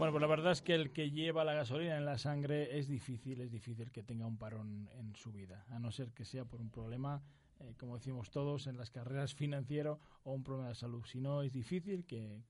Bueno, 0.00 0.12
pues 0.12 0.22
la 0.22 0.28
verdad 0.28 0.52
es 0.52 0.62
que 0.62 0.74
el 0.74 0.92
que 0.92 1.10
lleva 1.10 1.44
la 1.44 1.52
gasolina 1.52 1.98
en 1.98 2.06
la 2.06 2.16
sangre 2.16 2.78
es 2.78 2.88
difícil, 2.88 3.42
es 3.42 3.50
difícil 3.50 3.92
que 3.92 4.02
tenga 4.02 4.24
un 4.24 4.38
parón 4.38 4.88
en 4.94 5.14
su 5.14 5.30
vida, 5.30 5.66
a 5.68 5.78
no 5.78 5.90
ser 5.90 6.12
que 6.12 6.24
sea 6.24 6.46
por 6.46 6.58
un 6.58 6.70
problema, 6.70 7.22
eh, 7.58 7.74
como 7.78 7.96
decimos 7.96 8.30
todos, 8.30 8.66
en 8.66 8.78
las 8.78 8.90
carreras 8.90 9.34
financiero 9.34 10.00
o 10.22 10.32
un 10.32 10.42
problema 10.42 10.70
de 10.70 10.74
salud. 10.74 11.04
Si 11.04 11.20
no, 11.20 11.42
es 11.42 11.52
difícil 11.52 12.06
que, 12.06 12.40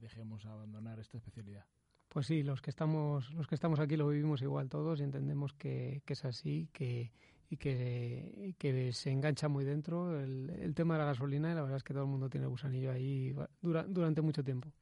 dejemos 0.00 0.46
abandonar 0.46 1.00
esta 1.00 1.16
especialidad. 1.16 1.66
Pues 2.08 2.28
sí, 2.28 2.44
los 2.44 2.62
que 2.62 2.70
estamos, 2.70 3.32
los 3.32 3.48
que 3.48 3.56
estamos 3.56 3.80
aquí 3.80 3.96
lo 3.96 4.06
vivimos 4.06 4.40
igual 4.42 4.68
todos 4.68 5.00
y 5.00 5.02
entendemos 5.02 5.52
que, 5.52 6.04
es 6.06 6.24
así, 6.24 6.68
que, 6.72 7.10
y 7.48 7.56
que, 7.56 8.90
se 8.92 9.10
engancha 9.10 9.48
muy 9.48 9.64
dentro 9.64 10.16
el, 10.20 10.48
el, 10.50 10.76
tema 10.76 10.94
de 10.94 11.00
la 11.00 11.06
gasolina 11.06 11.50
y 11.50 11.56
la 11.56 11.62
verdad 11.62 11.78
es 11.78 11.82
que 11.82 11.92
todo 11.92 12.04
el 12.04 12.08
mundo 12.08 12.30
tiene 12.30 12.44
el 12.44 12.50
gusanillo 12.50 12.92
ahí 12.92 13.34
dura, 13.60 13.82
durante 13.82 14.22
mucho 14.22 14.44
tiempo. 14.44 14.72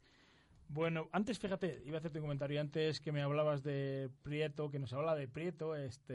Bueno, 0.71 1.09
antes 1.13 1.39
fíjate, 1.39 1.83
iba 1.87 1.97
a 1.97 1.99
hacerte 1.99 2.19
un 2.19 2.27
comentario 2.27 2.61
antes 2.61 3.01
que 3.01 3.11
me 3.11 3.23
hablabas 3.23 3.63
de 3.63 4.11
Prieto, 4.23 4.71
que 4.71 4.79
nos 4.79 4.93
habla 4.93 5.15
de 5.15 5.27
Prieto, 5.27 5.75
este 5.75 6.13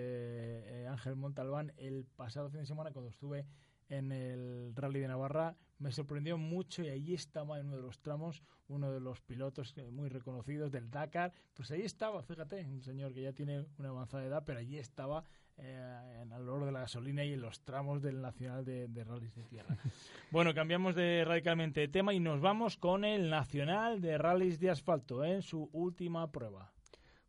eh, 0.83 0.87
Ángel 0.87 1.15
Montalbán, 1.15 1.73
el 1.77 2.05
pasado 2.15 2.51
fin 2.51 2.59
de 2.59 2.67
semana 2.67 2.91
cuando 2.91 3.09
estuve 3.09 3.47
en 3.89 4.11
el 4.11 4.71
Rally 4.75 4.99
de 4.99 5.07
Navarra, 5.07 5.55
me 5.79 5.91
sorprendió 5.91 6.37
mucho 6.37 6.83
y 6.83 6.89
allí 6.89 7.15
estaba 7.15 7.59
en 7.59 7.65
uno 7.65 7.77
de 7.77 7.81
los 7.81 7.99
tramos 7.99 8.43
uno 8.67 8.91
de 8.91 8.99
los 8.99 9.21
pilotos 9.21 9.73
eh, 9.75 9.89
muy 9.89 10.09
reconocidos 10.09 10.71
del 10.71 10.91
Dakar, 10.91 11.33
pues 11.55 11.71
ahí 11.71 11.81
estaba, 11.81 12.21
fíjate, 12.21 12.63
un 12.65 12.83
señor 12.83 13.11
que 13.11 13.23
ya 13.23 13.33
tiene 13.33 13.65
una 13.79 13.89
avanzada 13.89 14.23
edad, 14.23 14.43
pero 14.45 14.59
allí 14.59 14.77
estaba 14.77 15.25
eh, 15.57 16.19
en 16.21 16.31
el 16.31 16.41
olor 16.41 16.65
de 16.65 16.71
la 16.71 16.81
gasolina 16.81 17.23
y 17.23 17.33
en 17.33 17.41
los 17.41 17.61
tramos 17.61 18.01
del 18.01 18.21
Nacional 18.21 18.65
de, 18.65 18.87
de 18.87 19.03
Rallys 19.03 19.35
de 19.35 19.43
Tierra. 19.43 19.77
bueno, 20.31 20.53
cambiamos 20.53 20.95
de 20.95 21.23
radicalmente 21.25 21.81
de 21.81 21.87
tema 21.87 22.13
y 22.13 22.19
nos 22.19 22.41
vamos 22.41 22.77
con 22.77 23.05
el 23.05 23.29
Nacional 23.29 24.01
de 24.01 24.17
Rallys 24.17 24.59
de 24.59 24.69
Asfalto 24.69 25.23
en 25.23 25.41
su 25.41 25.69
última 25.73 26.31
prueba. 26.31 26.71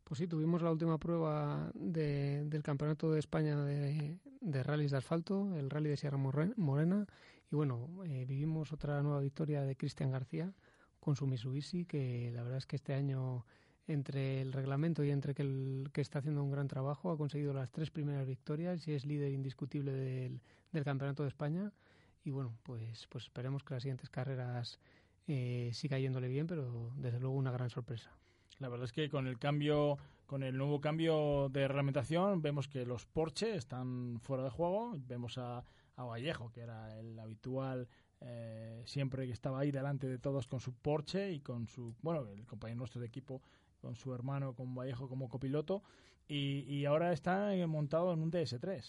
Pues 0.04 0.18
sí, 0.18 0.26
tuvimos 0.26 0.60
la 0.60 0.70
última 0.70 0.98
prueba 0.98 1.70
del 1.74 2.62
Campeonato 2.62 3.10
de 3.10 3.18
España 3.18 3.56
de, 3.64 4.18
de 4.42 4.62
Rallys 4.62 4.90
de 4.90 4.98
Asfalto, 4.98 5.56
el 5.56 5.70
Rally 5.70 5.88
de 5.88 5.96
Sierra 5.96 6.18
Morena, 6.18 7.06
y 7.50 7.56
bueno, 7.56 7.88
eh, 8.04 8.24
vivimos 8.26 8.72
otra 8.72 9.02
nueva 9.02 9.20
victoria 9.20 9.62
de 9.62 9.76
Cristian 9.76 10.10
García 10.10 10.52
con 11.00 11.16
su 11.16 11.26
Mitsubishi, 11.26 11.86
que 11.86 12.30
la 12.32 12.42
verdad 12.42 12.58
es 12.58 12.66
que 12.66 12.76
este 12.76 12.94
año 12.94 13.46
entre 13.86 14.40
el 14.40 14.52
reglamento 14.52 15.04
y 15.04 15.10
entre 15.10 15.34
que, 15.34 15.42
el, 15.42 15.90
que 15.92 16.00
está 16.00 16.20
haciendo 16.20 16.42
un 16.42 16.50
gran 16.50 16.68
trabajo, 16.68 17.10
ha 17.10 17.18
conseguido 17.18 17.52
las 17.52 17.70
tres 17.70 17.90
primeras 17.90 18.26
victorias 18.26 18.86
y 18.88 18.92
es 18.92 19.04
líder 19.04 19.32
indiscutible 19.32 19.92
del, 19.92 20.40
del 20.72 20.84
Campeonato 20.84 21.22
de 21.22 21.28
España. 21.28 21.72
Y 22.24 22.30
bueno, 22.30 22.54
pues, 22.62 23.06
pues 23.08 23.24
esperemos 23.24 23.62
que 23.62 23.74
las 23.74 23.82
siguientes 23.82 24.08
carreras 24.08 24.78
eh, 25.26 25.70
siga 25.74 25.98
yéndole 25.98 26.28
bien, 26.28 26.46
pero 26.46 26.92
desde 26.96 27.20
luego 27.20 27.36
una 27.36 27.52
gran 27.52 27.68
sorpresa. 27.70 28.10
La 28.58 28.68
verdad 28.68 28.84
es 28.84 28.92
que 28.92 29.10
con 29.10 29.26
el 29.26 29.38
cambio, 29.38 29.98
con 30.26 30.42
el 30.42 30.56
nuevo 30.56 30.80
cambio 30.80 31.48
de 31.50 31.66
reglamentación, 31.68 32.40
vemos 32.40 32.68
que 32.68 32.86
los 32.86 33.04
Porsche 33.04 33.56
están 33.56 34.20
fuera 34.20 34.44
de 34.44 34.50
juego. 34.50 34.94
Vemos 34.96 35.36
a, 35.38 35.64
a 35.96 36.04
Vallejo, 36.04 36.50
que 36.50 36.60
era 36.60 36.98
el 36.98 37.18
habitual 37.18 37.88
eh, 38.26 38.82
siempre 38.86 39.26
que 39.26 39.32
estaba 39.32 39.58
ahí 39.58 39.70
delante 39.70 40.06
de 40.06 40.18
todos 40.18 40.46
con 40.46 40.60
su 40.60 40.72
Porsche 40.72 41.32
y 41.32 41.40
con 41.40 41.68
su, 41.68 41.94
bueno, 42.00 42.26
el 42.28 42.46
compañero 42.46 42.78
nuestro 42.78 43.00
de 43.00 43.06
equipo 43.06 43.42
con 43.84 43.96
su 43.96 44.14
hermano, 44.14 44.54
con 44.54 44.74
Vallejo 44.74 45.08
como 45.08 45.28
copiloto, 45.28 45.82
y, 46.26 46.86
ahora 46.86 47.12
está 47.12 47.50
montado 47.66 48.14
en 48.14 48.22
un 48.22 48.32
DS3. 48.32 48.82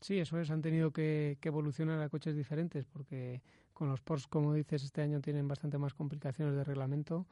Sí, 0.00 0.18
eso 0.18 0.40
es, 0.40 0.50
han 0.50 0.60
tenido 0.60 0.90
que, 0.92 1.38
evolucionar 1.40 2.00
a 2.02 2.08
coches 2.08 2.34
diferentes 2.34 2.84
porque 2.84 3.42
con 3.72 3.88
los 3.88 4.00
Porsche, 4.00 4.28
como 4.28 4.52
dices, 4.52 4.82
este 4.82 5.00
año 5.02 5.20
tienen 5.20 5.46
bastante 5.46 5.78
más 5.78 5.94
complicaciones 5.94 6.56
de 6.56 6.64
reglamento 6.64 7.26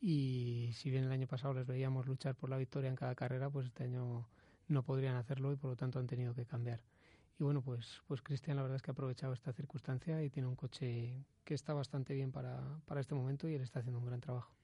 y 0.00 0.70
si 0.74 0.90
bien 0.90 1.04
el 1.04 1.12
año 1.12 1.28
pasado 1.28 1.54
les 1.54 1.66
veíamos 1.66 2.06
luchar 2.06 2.34
por 2.34 2.50
la 2.50 2.56
victoria 2.56 2.90
en 2.90 2.96
cada 2.96 3.14
carrera, 3.14 3.48
pues 3.48 3.66
este 3.66 3.84
año 3.84 4.28
no 4.66 4.82
podrían 4.82 5.14
hacerlo 5.14 5.52
y 5.52 5.56
por 5.56 5.70
lo 5.70 5.76
tanto 5.76 6.00
han 6.00 6.08
tenido 6.08 6.34
que 6.34 6.44
cambiar. 6.44 6.80
Y 7.38 7.44
bueno, 7.44 7.62
pues, 7.62 8.02
pues 8.08 8.20
Cristian 8.20 8.56
la 8.56 8.62
verdad 8.62 8.76
es 8.76 8.82
que 8.82 8.90
ha 8.90 8.92
aprovechado 8.92 9.32
esta 9.32 9.52
circunstancia 9.52 10.22
y 10.24 10.28
tiene 10.28 10.48
un 10.48 10.56
coche 10.56 11.24
que 11.44 11.54
está 11.54 11.72
bastante 11.72 12.14
bien 12.14 12.32
para, 12.32 12.80
para 12.84 13.00
este 13.00 13.14
momento 13.14 13.48
y 13.48 13.54
él 13.54 13.62
está 13.62 13.78
haciendo 13.78 14.00
un 14.00 14.06
gran 14.06 14.20
trabajo 14.20 14.57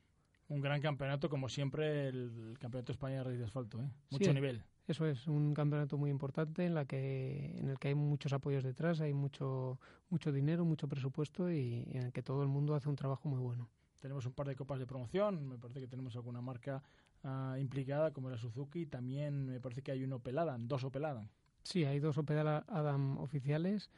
un 0.48 0.60
gran 0.60 0.80
campeonato, 0.80 1.28
como 1.28 1.48
siempre, 1.48 2.08
el 2.08 2.56
Campeonato 2.60 2.92
de 2.92 2.94
España 2.94 3.24
de 3.24 3.38
de 3.38 3.44
Asfalto. 3.44 3.82
¿eh? 3.82 3.90
Mucho 4.10 4.32
nivel. 4.32 4.62
Eso 4.86 5.06
es, 5.06 5.26
un 5.26 5.54
campeonato 5.54 5.96
muy 5.96 6.10
importante 6.10 6.66
en, 6.66 6.74
la 6.74 6.84
que, 6.84 7.56
en 7.58 7.70
el 7.70 7.78
que 7.78 7.88
hay 7.88 7.94
muchos 7.94 8.34
apoyos 8.34 8.62
detrás, 8.62 9.00
hay 9.00 9.14
mucho, 9.14 9.80
mucho 10.10 10.30
dinero, 10.30 10.66
mucho 10.66 10.88
presupuesto 10.88 11.50
y, 11.50 11.86
en 11.90 12.02
el 12.04 12.12
que 12.12 12.22
todo 12.22 12.42
el 12.42 12.48
mundo 12.48 12.74
hace 12.74 12.90
un 12.90 12.96
trabajo 12.96 13.26
muy 13.28 13.38
bueno. 13.38 13.70
Tenemos 14.00 14.26
un 14.26 14.32
par 14.32 14.46
de 14.46 14.54
copas 14.54 14.78
de 14.78 14.86
promoción, 14.86 15.48
me 15.48 15.56
parece 15.56 15.80
que 15.80 15.86
tenemos 15.86 16.14
alguna 16.16 16.42
marca 16.42 16.82
ah, 17.22 17.56
implicada, 17.58 18.10
como 18.10 18.28
la 18.28 18.36
Suzuki, 18.36 18.84
también 18.84 19.46
me 19.46 19.58
parece 19.58 19.80
que 19.80 19.92
hay 19.92 20.04
un 20.04 20.12
Opel 20.12 20.36
Adam, 20.36 20.68
dos 20.68 20.84
Opel 20.84 21.06
Adam. 21.06 21.28
Sí, 21.62 21.86
hay 21.86 21.98
dos 21.98 22.18
Opel 22.18 22.46
Adam 22.46 23.16
oficiales 23.16 23.88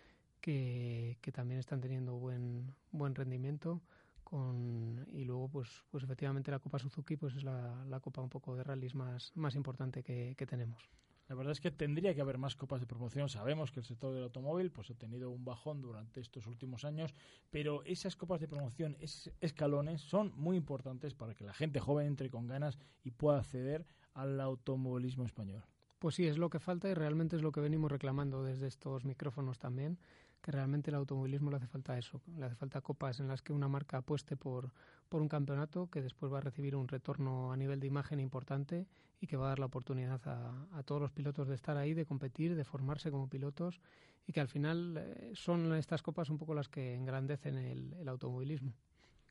que, 0.40 1.18
que 1.20 1.32
también 1.32 1.58
están 1.58 1.80
teniendo 1.80 2.14
buen, 2.14 2.72
buen 2.92 3.16
rendimiento 3.16 3.82
con 4.26 5.06
y 5.12 5.24
luego 5.24 5.48
pues 5.48 5.84
pues 5.88 6.02
efectivamente 6.02 6.50
la 6.50 6.58
Copa 6.58 6.80
Suzuki 6.80 7.16
pues 7.16 7.36
es 7.36 7.44
la, 7.44 7.84
la 7.86 8.00
copa 8.00 8.20
un 8.20 8.28
poco 8.28 8.56
de 8.56 8.64
rallies 8.64 8.96
más 8.96 9.30
más 9.36 9.54
importante 9.54 10.02
que, 10.02 10.34
que, 10.36 10.46
tenemos. 10.46 10.90
La 11.28 11.36
verdad 11.36 11.52
es 11.52 11.60
que 11.60 11.70
tendría 11.70 12.12
que 12.12 12.20
haber 12.20 12.36
más 12.38 12.56
copas 12.56 12.80
de 12.80 12.86
promoción. 12.86 13.28
Sabemos 13.28 13.70
que 13.70 13.80
el 13.80 13.86
sector 13.86 14.12
del 14.12 14.24
automóvil 14.24 14.72
pues 14.72 14.90
ha 14.90 14.94
tenido 14.94 15.30
un 15.30 15.44
bajón 15.44 15.80
durante 15.80 16.20
estos 16.20 16.48
últimos 16.48 16.84
años 16.84 17.14
pero 17.50 17.84
esas 17.84 18.16
copas 18.16 18.40
de 18.40 18.48
promoción 18.48 18.96
esos 19.00 19.32
escalones 19.40 20.02
son 20.02 20.32
muy 20.36 20.56
importantes 20.56 21.14
para 21.14 21.34
que 21.34 21.44
la 21.44 21.54
gente 21.54 21.78
joven 21.78 22.08
entre 22.08 22.28
con 22.28 22.48
ganas 22.48 22.78
y 23.04 23.12
pueda 23.12 23.38
acceder 23.38 23.86
al 24.12 24.40
automovilismo 24.40 25.24
español. 25.24 25.62
Pues 26.00 26.16
sí 26.16 26.26
es 26.26 26.36
lo 26.36 26.50
que 26.50 26.58
falta 26.58 26.90
y 26.90 26.94
realmente 26.94 27.36
es 27.36 27.42
lo 27.42 27.52
que 27.52 27.60
venimos 27.60 27.92
reclamando 27.92 28.42
desde 28.42 28.66
estos 28.66 29.04
micrófonos 29.04 29.58
también 29.58 29.98
que 30.40 30.52
realmente 30.52 30.90
el 30.90 30.96
automovilismo 30.96 31.50
le 31.50 31.56
hace 31.56 31.66
falta 31.66 31.98
eso, 31.98 32.20
le 32.38 32.46
hace 32.46 32.54
falta 32.54 32.80
copas 32.80 33.20
en 33.20 33.28
las 33.28 33.42
que 33.42 33.52
una 33.52 33.68
marca 33.68 33.98
apueste 33.98 34.36
por, 34.36 34.72
por 35.08 35.20
un 35.20 35.28
campeonato 35.28 35.90
que 35.90 36.02
después 36.02 36.32
va 36.32 36.38
a 36.38 36.40
recibir 36.40 36.76
un 36.76 36.88
retorno 36.88 37.52
a 37.52 37.56
nivel 37.56 37.80
de 37.80 37.86
imagen 37.86 38.20
importante 38.20 38.86
y 39.20 39.26
que 39.26 39.36
va 39.36 39.46
a 39.46 39.48
dar 39.50 39.58
la 39.58 39.66
oportunidad 39.66 40.20
a, 40.26 40.68
a 40.72 40.82
todos 40.82 41.00
los 41.00 41.10
pilotos 41.10 41.48
de 41.48 41.54
estar 41.54 41.76
ahí, 41.76 41.94
de 41.94 42.06
competir, 42.06 42.54
de 42.54 42.64
formarse 42.64 43.10
como 43.10 43.28
pilotos 43.28 43.80
y 44.26 44.32
que 44.32 44.40
al 44.40 44.48
final 44.48 44.96
eh, 44.98 45.32
son 45.34 45.74
estas 45.74 46.02
copas 46.02 46.30
un 46.30 46.38
poco 46.38 46.54
las 46.54 46.68
que 46.68 46.94
engrandecen 46.94 47.56
el, 47.56 47.92
el 47.94 48.08
automovilismo. 48.08 48.74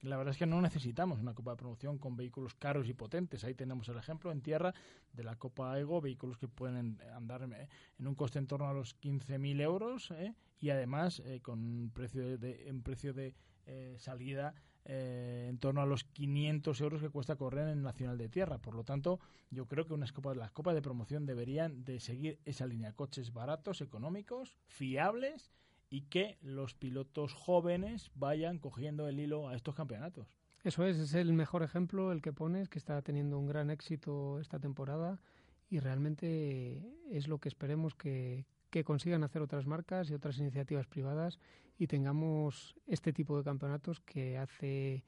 La 0.02 0.18
verdad 0.18 0.34
es 0.34 0.38
que 0.38 0.46
no 0.46 0.62
necesitamos 0.62 1.20
una 1.20 1.34
Copa 1.34 1.52
de 1.52 1.58
Promoción 1.58 1.98
con 1.98 2.16
vehículos 2.16 2.54
caros 2.54 2.88
y 2.88 2.94
potentes. 2.94 3.44
Ahí 3.44 3.56
tenemos 3.56 3.90
el 3.90 3.98
ejemplo 3.98 4.32
en 4.32 4.42
tierra 4.42 4.74
de 5.12 5.24
la 5.24 5.36
Copa 5.36 5.80
Ego, 5.80 6.00
vehículos 6.00 6.38
que 6.38 6.48
pueden 6.48 7.00
andar 7.16 7.42
en 7.42 8.08
un 8.08 8.14
coste 8.14 8.38
en 8.38 8.46
torno 8.46 8.68
a 8.68 8.74
los 8.74 9.00
15.000 9.02 9.62
euros 9.62 10.12
¿eh? 10.12 10.36
Y 10.60 10.70
además 10.70 11.22
eh, 11.26 11.42
con 11.42 11.92
precio 11.94 12.38
de, 12.38 12.68
en 12.68 12.82
precio 12.82 13.14
de 13.14 13.36
eh, 13.66 13.96
salida 13.98 14.54
eh, 14.88 15.48
en 15.50 15.58
torno 15.58 15.82
a 15.82 15.86
los 15.88 16.04
500 16.04 16.80
euros 16.82 17.02
que 17.02 17.10
cuesta 17.10 17.36
correr 17.36 17.68
en 17.70 17.82
Nacional 17.82 18.20
de 18.20 18.30
Tierra. 18.30 18.60
Por 18.60 18.76
lo 18.76 18.84
tanto, 18.84 19.20
yo 19.50 19.66
creo 19.66 19.86
que 19.86 19.94
unas 19.94 20.12
copas, 20.12 20.38
las 20.38 20.52
copas 20.52 20.76
de 20.76 20.84
promoción 20.84 21.26
deberían 21.26 21.84
de 21.84 22.00
seguir 22.00 22.40
esa 22.46 22.68
línea. 22.68 22.94
Coches 22.94 23.34
baratos, 23.34 23.82
económicos, 23.82 24.60
fiables 24.68 25.52
y 25.90 26.02
que 26.02 26.38
los 26.42 26.76
pilotos 26.76 27.34
jóvenes 27.34 28.12
vayan 28.14 28.60
cogiendo 28.60 29.08
el 29.08 29.20
hilo 29.20 29.50
a 29.50 29.56
estos 29.56 29.74
campeonatos. 29.74 30.28
Eso 30.64 30.86
es, 30.86 30.98
es 30.98 31.16
el 31.16 31.34
mejor 31.34 31.64
ejemplo 31.64 32.12
el 32.12 32.22
que 32.22 32.34
pones, 32.34 32.70
que 32.70 32.78
está 32.78 33.02
teniendo 33.02 33.40
un 33.40 33.48
gran 33.48 33.72
éxito 33.72 34.40
esta 34.40 34.60
temporada 34.60 35.20
y 35.68 35.80
realmente 35.80 36.84
es 37.10 37.28
lo 37.28 37.40
que 37.40 37.50
esperemos 37.50 37.96
que, 37.96 38.46
que 38.70 38.84
consigan 38.84 39.24
hacer 39.24 39.42
otras 39.42 39.66
marcas 39.66 40.10
y 40.10 40.14
otras 40.14 40.38
iniciativas 40.38 40.88
privadas 40.88 41.40
y 41.78 41.88
tengamos 41.88 42.76
este 42.88 43.14
tipo 43.14 43.38
de 43.38 43.44
campeonatos 43.44 44.00
que 44.02 44.38
hace 44.38 45.04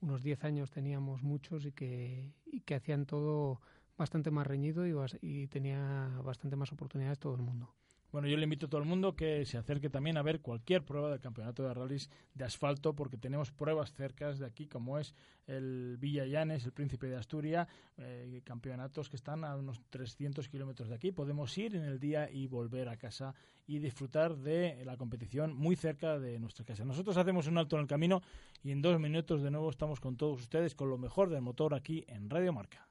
unos 0.00 0.22
10 0.22 0.44
años 0.44 0.70
teníamos 0.70 1.22
muchos 1.22 1.64
y 1.66 1.72
que, 1.72 2.32
y 2.44 2.60
que 2.60 2.74
hacían 2.74 3.06
todo 3.06 3.60
bastante 3.96 4.30
más 4.30 4.46
reñido 4.46 4.86
y, 4.86 4.94
y 5.22 5.46
tenía 5.48 6.20
bastante 6.22 6.56
más 6.56 6.72
oportunidades 6.72 7.18
todo 7.18 7.34
el 7.34 7.42
mundo. 7.42 7.74
Bueno, 8.16 8.28
yo 8.28 8.38
le 8.38 8.44
invito 8.44 8.64
a 8.64 8.70
todo 8.70 8.80
el 8.80 8.88
mundo 8.88 9.14
que 9.14 9.44
se 9.44 9.58
acerque 9.58 9.90
también 9.90 10.16
a 10.16 10.22
ver 10.22 10.40
cualquier 10.40 10.82
prueba 10.86 11.10
del 11.10 11.20
campeonato 11.20 11.64
de 11.64 11.74
rallies 11.74 12.08
de 12.32 12.44
asfalto, 12.44 12.96
porque 12.96 13.18
tenemos 13.18 13.52
pruebas 13.52 13.92
cercas 13.92 14.38
de 14.38 14.46
aquí, 14.46 14.68
como 14.68 14.98
es 14.98 15.14
el 15.46 15.98
Villa 15.98 16.24
Llanes, 16.24 16.64
el 16.64 16.72
Príncipe 16.72 17.08
de 17.08 17.16
Asturias, 17.16 17.68
eh, 17.98 18.40
campeonatos 18.42 19.10
que 19.10 19.16
están 19.16 19.44
a 19.44 19.54
unos 19.54 19.82
300 19.90 20.48
kilómetros 20.48 20.88
de 20.88 20.94
aquí. 20.94 21.12
Podemos 21.12 21.58
ir 21.58 21.76
en 21.76 21.84
el 21.84 22.00
día 22.00 22.30
y 22.30 22.46
volver 22.46 22.88
a 22.88 22.96
casa 22.96 23.34
y 23.66 23.80
disfrutar 23.80 24.34
de 24.34 24.82
la 24.86 24.96
competición 24.96 25.54
muy 25.54 25.76
cerca 25.76 26.18
de 26.18 26.38
nuestra 26.38 26.64
casa. 26.64 26.86
Nosotros 26.86 27.18
hacemos 27.18 27.48
un 27.48 27.58
alto 27.58 27.76
en 27.76 27.82
el 27.82 27.86
camino 27.86 28.22
y 28.62 28.70
en 28.70 28.80
dos 28.80 28.98
minutos 28.98 29.42
de 29.42 29.50
nuevo 29.50 29.68
estamos 29.68 30.00
con 30.00 30.16
todos 30.16 30.40
ustedes 30.40 30.74
con 30.74 30.88
lo 30.88 30.96
mejor 30.96 31.28
del 31.28 31.42
motor 31.42 31.74
aquí 31.74 32.02
en 32.08 32.30
Radio 32.30 32.54
Marca. 32.54 32.88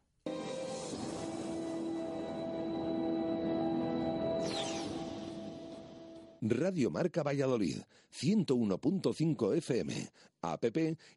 Radio 6.49 6.91
Marca 6.91 7.23
Valladolid, 7.23 7.77
101.5 8.13 9.57
FM, 9.57 10.11
app 10.41 10.63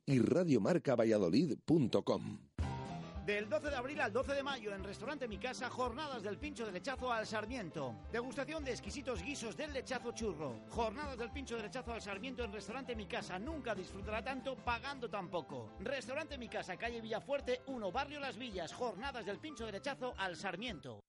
y 0.06 0.20
radiomarcavalladolid.com. 0.20 2.38
Del 3.26 3.46
12 3.46 3.68
de 3.68 3.76
abril 3.76 4.00
al 4.00 4.10
12 4.10 4.32
de 4.32 4.42
mayo 4.42 4.74
en 4.74 4.82
Restaurante 4.82 5.28
Mi 5.28 5.36
Casa, 5.36 5.68
jornadas 5.68 6.22
del 6.22 6.38
pincho 6.38 6.64
de 6.64 6.72
lechazo 6.72 7.12
al 7.12 7.26
Sarmiento. 7.26 7.94
Degustación 8.10 8.64
de 8.64 8.70
exquisitos 8.70 9.22
guisos 9.22 9.54
del 9.54 9.74
lechazo 9.74 10.12
churro. 10.12 10.60
Jornadas 10.70 11.18
del 11.18 11.30
pincho 11.30 11.56
de 11.56 11.64
lechazo 11.64 11.92
al 11.92 12.00
Sarmiento 12.00 12.42
en 12.42 12.54
Restaurante 12.54 12.96
Mi 12.96 13.04
Casa. 13.04 13.38
Nunca 13.38 13.74
disfrutará 13.74 14.24
tanto 14.24 14.56
pagando 14.56 15.10
tan 15.10 15.28
poco. 15.28 15.72
Restaurante 15.80 16.38
Mi 16.38 16.48
Casa, 16.48 16.78
calle 16.78 17.02
Villafuerte 17.02 17.60
1, 17.66 17.92
Barrio 17.92 18.18
Las 18.18 18.38
Villas. 18.38 18.72
Jornadas 18.72 19.26
del 19.26 19.38
pincho 19.38 19.66
de 19.66 19.72
lechazo 19.72 20.14
al 20.16 20.34
Sarmiento. 20.34 21.00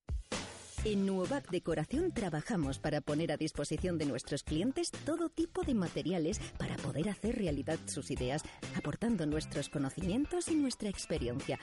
En 0.85 1.05
Nuovac 1.05 1.49
Decoración 1.51 2.13
trabajamos 2.13 2.79
para 2.79 3.01
poner 3.01 3.33
a 3.33 3.37
disposición 3.37 3.97
de 3.97 4.05
nuestros 4.05 4.43
clientes 4.43 4.91
todo 5.05 5.27
tipo 5.27 5.63
de 5.63 5.73
materiales 5.73 6.39
para 6.57 6.77
poder 6.77 7.09
hacer 7.09 7.35
realidad 7.35 7.77
sus 7.85 8.11
ideas, 8.11 8.43
aportando 8.77 9.25
nuestros 9.25 9.67
conocimientos 9.67 10.47
y 10.47 10.55
nuestra 10.55 10.87
experiencia. 10.87 11.59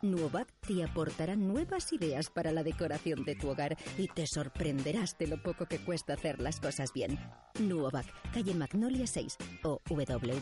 Nuovac 0.00 0.48
te 0.66 0.82
aportará 0.82 1.36
nuevas 1.36 1.92
ideas 1.92 2.30
para 2.30 2.52
la 2.52 2.62
decoración 2.62 3.24
de 3.24 3.34
tu 3.34 3.50
hogar 3.50 3.76
y 3.98 4.08
te 4.08 4.26
sorprenderás 4.26 5.18
de 5.18 5.26
lo 5.26 5.42
poco 5.42 5.66
que 5.66 5.78
cuesta 5.78 6.14
hacer 6.14 6.40
las 6.40 6.58
cosas 6.58 6.94
bien. 6.94 7.18
Nuovac, 7.60 8.06
calle 8.32 8.54
Magnolia 8.54 9.06
6 9.06 9.36
o 9.62 9.82
www.nuovac.com. 9.88 10.34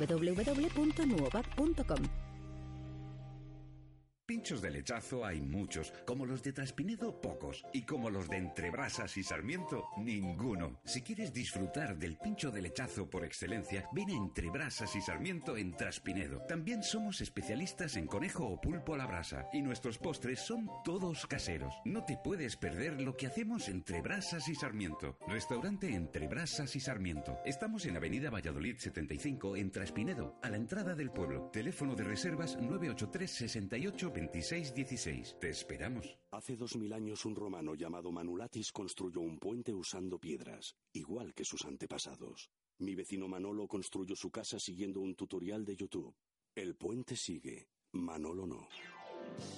Pinchos 4.33 4.63
de 4.63 4.71
lechazo 4.71 5.27
hay 5.27 5.43
muchos, 5.43 5.93
como 6.07 6.25
los 6.25 6.43
de 6.43 6.55
Traspinedo 6.55 7.21
pocos 7.21 7.67
y 7.75 7.83
como 7.83 8.09
los 8.09 8.31
de 8.31 8.39
Entrebrasas 8.39 9.19
y 9.19 9.23
Sarmiento 9.23 9.91
ninguno. 9.99 10.81
Si 10.87 11.03
quieres 11.03 11.35
disfrutar 11.35 11.99
del 11.99 12.17
pincho 12.17 12.51
de 12.51 12.63
lechazo 12.63 13.11
por 13.11 13.27
excelencia, 13.27 13.87
ven 13.93 14.09
a 14.09 14.15
Entrebrasas 14.15 14.97
y 14.97 15.03
Sarmiento 15.03 15.59
en 15.59 15.77
Traspinedo. 15.77 16.41
También 16.49 16.83
somos 16.83 17.21
especialistas 17.21 17.99
en 17.99 18.07
conejo 18.07 18.47
o 18.47 18.59
pulpo 18.59 18.95
a 18.95 18.97
la 18.97 19.07
brasa 19.07 19.51
y 19.53 19.61
nuestros 19.61 19.99
postres 19.99 20.41
son 20.41 20.67
todos 20.83 21.27
caseros. 21.27 21.75
No 21.85 22.03
te 22.07 22.17
puedes 22.17 22.57
perder 22.57 23.03
lo 23.03 23.15
que 23.19 23.27
hacemos 23.27 23.69
entre 23.69 24.01
Brasas 24.01 24.49
y 24.49 24.55
Sarmiento. 24.55 25.19
Restaurante 25.29 25.95
Entre 25.95 26.27
Brasas 26.27 26.75
y 26.75 26.81
Sarmiento. 26.81 27.37
Estamos 27.45 27.85
en 27.85 27.99
Avenida 27.99 28.31
Valladolid 28.31 28.79
75 28.79 29.57
en 29.57 29.71
Traspinedo, 29.71 30.39
a 30.41 30.49
la 30.49 30.57
entrada 30.57 30.95
del 30.95 31.11
pueblo. 31.11 31.51
Teléfono 31.53 31.95
de 31.95 32.05
reservas 32.05 32.57
983 32.57 33.31
68 33.31 34.22
2616. 34.27 35.37
Te 35.41 35.51
esperamos. 35.51 36.19
Hace 36.31 36.57
dos 36.57 36.77
mil 36.77 36.93
años 36.93 37.25
un 37.25 37.35
romano 37.35 37.75
llamado 37.75 38.13
Manulatis 38.13 38.73
construyó 38.73 39.21
un 39.21 39.39
puente 39.39 39.73
usando 39.75 40.19
piedras, 40.19 40.77
igual 40.93 41.35
que 41.35 41.45
sus 41.45 41.65
antepasados. 41.65 42.51
Mi 42.79 42.95
vecino 42.95 43.29
Manolo 43.29 43.69
construyó 43.69 44.17
su 44.17 44.31
casa 44.31 44.59
siguiendo 44.59 45.01
un 45.01 45.15
tutorial 45.15 45.65
de 45.65 45.77
YouTube. 45.77 46.15
El 46.55 46.75
puente 46.75 47.17
sigue, 47.17 47.69
Manolo 47.93 48.47
no. 48.47 48.69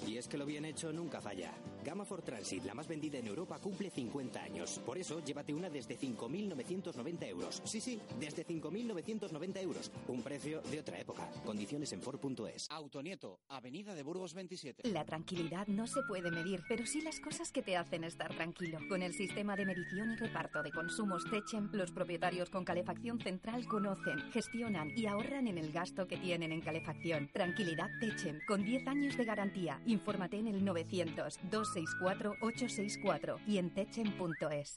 Y 0.06 0.16
es 0.16 0.28
que 0.28 0.38
lo 0.38 0.46
bien 0.46 0.64
hecho 0.64 0.92
nunca 0.92 1.20
falla. 1.20 1.52
Gama 1.84 2.04
for 2.04 2.22
Transit, 2.22 2.64
la 2.64 2.74
más 2.74 2.88
vendida 2.88 3.18
en 3.18 3.26
Europa, 3.26 3.58
cumple 3.58 3.90
50 3.90 4.42
años. 4.42 4.80
Por 4.86 4.96
eso, 4.96 5.22
llévate 5.22 5.52
una 5.52 5.68
desde 5.68 5.98
5.990 5.98 7.28
euros. 7.28 7.62
Sí, 7.64 7.80
sí, 7.80 8.00
desde 8.18 8.46
5.990 8.46 9.60
euros. 9.60 9.92
Un 10.08 10.22
precio 10.22 10.62
de 10.62 10.80
otra 10.80 10.98
época. 10.98 11.30
Condiciones 11.44 11.92
en 11.92 12.00
Ford.es. 12.00 12.68
Autonieto, 12.70 13.40
Avenida 13.48 13.94
de 13.94 14.02
Burgos 14.02 14.34
27. 14.34 14.88
La 14.88 15.04
tranquilidad 15.04 15.66
no 15.66 15.86
se 15.86 16.00
puede 16.08 16.30
medir, 16.30 16.62
pero 16.68 16.86
sí 16.86 17.02
las 17.02 17.20
cosas 17.20 17.52
que 17.52 17.62
te 17.62 17.76
hacen 17.76 18.04
estar 18.04 18.34
tranquilo. 18.34 18.78
Con 18.88 19.02
el 19.02 19.12
sistema 19.12 19.56
de 19.56 19.66
medición 19.66 20.12
y 20.12 20.16
reparto 20.16 20.62
de 20.62 20.70
consumos 20.70 21.24
Techem, 21.30 21.70
los 21.72 21.92
propietarios 21.92 22.48
con 22.48 22.64
calefacción 22.64 23.20
central 23.20 23.66
conocen, 23.66 24.18
gestionan 24.32 24.90
y 24.96 25.06
ahorran 25.06 25.48
en 25.48 25.58
el 25.58 25.72
gasto 25.72 26.06
que 26.06 26.16
tienen 26.16 26.52
en 26.52 26.60
calefacción. 26.60 27.28
Tranquilidad 27.32 27.90
Techem, 28.00 28.40
con 28.46 28.64
10 28.64 28.86
años 28.86 29.16
de 29.16 29.24
garantía. 29.24 29.63
Infórmate 29.86 30.38
en 30.38 30.48
el 30.48 30.64
900 30.64 31.38
264 31.50 32.34
864 32.40 33.38
y 33.46 33.58
en 33.58 33.70
techem.es. 33.70 34.76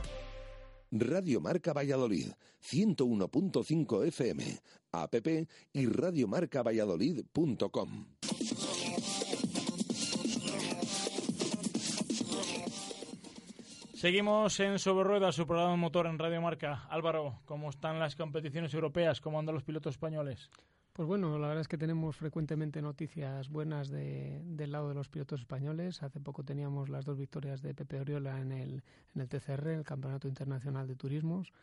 Radio 0.91 1.39
Marca 1.39 1.71
Valladolid, 1.71 2.27
101.5 2.61 4.05
FM, 4.07 4.43
app 4.91 5.15
y 5.71 5.85
radiomarcavalladolid.com. 5.85 8.05
Seguimos 13.93 14.59
en 14.59 14.79
Sobre 14.79 15.03
Ruedas, 15.03 15.35
su 15.35 15.47
programa 15.47 15.77
motor 15.77 16.07
en 16.07 16.19
Radio 16.19 16.41
Marca. 16.41 16.87
Álvaro, 16.89 17.39
¿cómo 17.45 17.69
están 17.69 17.99
las 17.99 18.15
competiciones 18.15 18.73
europeas? 18.73 19.21
¿Cómo 19.21 19.37
andan 19.39 19.55
los 19.55 19.63
pilotos 19.63 19.93
españoles? 19.93 20.49
Pues 20.93 21.07
bueno, 21.07 21.39
la 21.39 21.47
verdad 21.47 21.61
es 21.61 21.69
que 21.69 21.77
tenemos 21.77 22.17
frecuentemente 22.17 22.81
noticias 22.81 23.47
buenas 23.47 23.87
de, 23.89 24.41
del 24.43 24.73
lado 24.73 24.89
de 24.89 24.95
los 24.95 25.07
pilotos 25.07 25.39
españoles. 25.39 26.03
Hace 26.03 26.19
poco 26.19 26.43
teníamos 26.43 26.89
las 26.89 27.05
dos 27.05 27.17
victorias 27.17 27.61
de 27.61 27.73
Pepe 27.73 28.01
Oriola 28.01 28.41
en 28.41 28.51
el, 28.51 28.83
en 29.15 29.21
el 29.21 29.29
TCR, 29.29 29.69
el 29.69 29.85
Campeonato 29.85 30.27
Internacional 30.27 30.87
de 30.87 30.97
Turismos. 30.97 31.53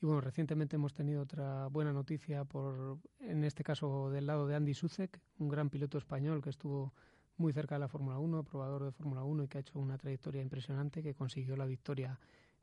Y 0.00 0.06
bueno, 0.06 0.22
recientemente 0.22 0.76
hemos 0.76 0.94
tenido 0.94 1.20
otra 1.20 1.66
buena 1.66 1.92
noticia, 1.92 2.46
por, 2.46 2.98
en 3.20 3.44
este 3.44 3.62
caso 3.62 4.08
del 4.10 4.26
lado 4.26 4.46
de 4.46 4.54
Andy 4.54 4.72
Sucek, 4.72 5.20
un 5.38 5.50
gran 5.50 5.68
piloto 5.68 5.98
español 5.98 6.40
que 6.40 6.48
estuvo 6.48 6.94
muy 7.36 7.52
cerca 7.52 7.74
de 7.74 7.80
la 7.80 7.88
Fórmula 7.88 8.18
1, 8.18 8.42
probador 8.44 8.84
de 8.84 8.92
Fórmula 8.92 9.22
1 9.22 9.44
y 9.44 9.48
que 9.48 9.58
ha 9.58 9.60
hecho 9.60 9.78
una 9.78 9.98
trayectoria 9.98 10.40
impresionante, 10.40 11.02
que 11.02 11.14
consiguió 11.14 11.56
la 11.56 11.66
victoria 11.66 12.18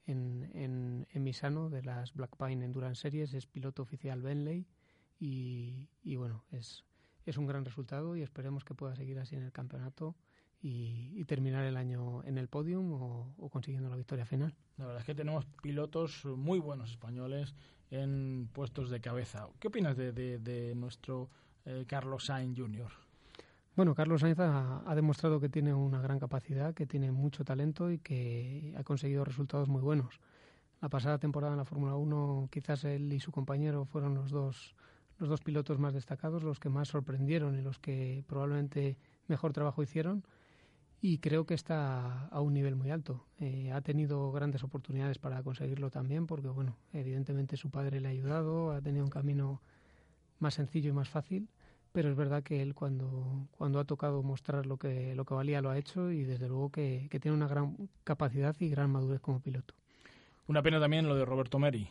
en, 0.07 0.49
en, 0.53 1.05
en 1.13 1.23
Misano 1.23 1.69
de 1.69 1.83
las 1.83 2.15
Black 2.15 2.35
Pine 2.35 2.65
Endurance 2.65 3.01
Series, 3.01 3.35
es 3.35 3.45
piloto 3.45 3.83
oficial 3.83 4.23
Bentley 4.23 4.65
y, 5.19 5.89
y 6.03 6.15
bueno, 6.15 6.43
es, 6.51 6.83
es 7.25 7.37
un 7.37 7.47
gran 7.47 7.65
resultado 7.65 8.15
y 8.15 8.21
esperemos 8.21 8.63
que 8.63 8.73
pueda 8.73 8.95
seguir 8.95 9.19
así 9.19 9.35
en 9.35 9.43
el 9.43 9.51
campeonato 9.51 10.15
y, 10.61 11.23
terminar 11.25 11.63
el 11.65 11.77
año 11.77 12.23
en 12.23 12.37
el 12.37 12.47
podium 12.47 12.91
o, 12.93 13.49
consiguiendo 13.51 13.89
la 13.89 13.95
victoria 13.95 14.25
final. 14.25 14.53
La 14.77 14.85
verdad 14.85 15.01
es 15.01 15.05
que 15.05 15.15
tenemos 15.15 15.45
pilotos 15.61 16.25
muy 16.25 16.59
buenos 16.59 16.91
españoles 16.91 17.55
en 17.91 18.49
puestos 18.51 18.89
de 18.89 18.99
cabeza. 18.99 19.47
¿Qué 19.59 19.67
opinas 19.67 19.95
de, 19.95 20.73
nuestro 20.75 21.29
eh, 21.65 21.85
Carlos 21.87 22.25
Sainz 22.25 22.57
Jr.? 22.57 22.91
Bueno, 23.75 23.93
Carlos 23.93 24.21
Sainz 24.21 24.39
ha, 24.39 24.95
demostrado 24.95 25.39
que 25.39 25.49
tiene 25.49 25.73
una 25.73 26.01
gran 26.01 26.19
capacidad, 26.19 26.73
que 26.73 26.87
tiene 26.87 27.11
mucho 27.11 27.43
talento 27.43 27.91
y 27.91 27.99
que 27.99 28.73
ha 28.77 28.83
conseguido 28.83 29.25
resultados 29.25 29.67
muy 29.67 29.81
buenos. 29.81 30.19
La 30.81 30.89
pasada 30.89 31.19
temporada 31.19 31.53
en 31.53 31.57
la 31.57 31.65
Fórmula 31.65 31.95
1 31.95 32.49
quizás 32.51 32.83
él 32.85 33.11
y 33.13 33.19
su 33.19 33.31
compañero 33.31 33.85
fueron 33.85 34.15
los 34.15 34.31
dos, 34.31 34.75
los 35.17 35.29
dos 35.29 35.41
pilotos 35.41 35.79
más 35.79 35.93
destacados, 35.93 36.43
los 36.43 36.59
que 36.59 36.69
más 36.69 36.89
sorprendieron 36.89 37.57
y 37.57 37.61
los 37.61 37.79
que 37.79 38.23
probablemente 38.27 38.97
mejor 39.27 39.53
trabajo 39.53 39.81
hicieron 39.81 40.23
y 41.01 41.19
creo 41.19 41.45
que 41.45 41.53
está 41.53 42.27
a 42.29 42.41
un 42.41 42.53
nivel 42.53 42.75
muy 42.75 42.89
alto. 42.89 43.25
Eh, 43.39 43.71
ha 43.71 43.81
tenido 43.81 44.31
grandes 44.31 44.63
oportunidades 44.63 45.19
para 45.19 45.43
conseguirlo 45.43 45.91
también, 45.91 46.25
porque 46.25 46.47
bueno, 46.47 46.77
evidentemente 46.93 47.57
su 47.57 47.69
padre 47.69 48.01
le 48.01 48.07
ha 48.07 48.11
ayudado, 48.11 48.71
ha 48.71 48.81
tenido 48.81 49.03
un 49.03 49.11
camino 49.11 49.61
más 50.39 50.55
sencillo 50.55 50.89
y 50.89 50.93
más 50.93 51.09
fácil, 51.09 51.47
pero 51.91 52.09
es 52.09 52.15
verdad 52.15 52.41
que 52.41 52.61
él 52.61 52.73
cuando, 52.73 53.47
cuando 53.51 53.79
ha 53.79 53.85
tocado 53.85 54.23
mostrar 54.23 54.65
lo 54.65 54.77
que, 54.77 55.13
lo 55.13 55.25
que 55.25 55.33
valía 55.35 55.61
lo 55.61 55.69
ha 55.69 55.77
hecho 55.77 56.11
y 56.11 56.23
desde 56.23 56.47
luego 56.47 56.71
que, 56.71 57.07
tiene 57.21 57.37
una 57.37 57.47
gran 57.47 57.89
capacidad 58.03 58.55
y 58.59 58.69
gran 58.69 58.89
madurez 58.89 59.21
como 59.21 59.39
piloto. 59.39 59.75
Una 60.47 60.63
pena 60.63 60.79
también 60.79 61.07
lo 61.07 61.15
de 61.15 61.23
Roberto 61.23 61.59
Meri. 61.59 61.87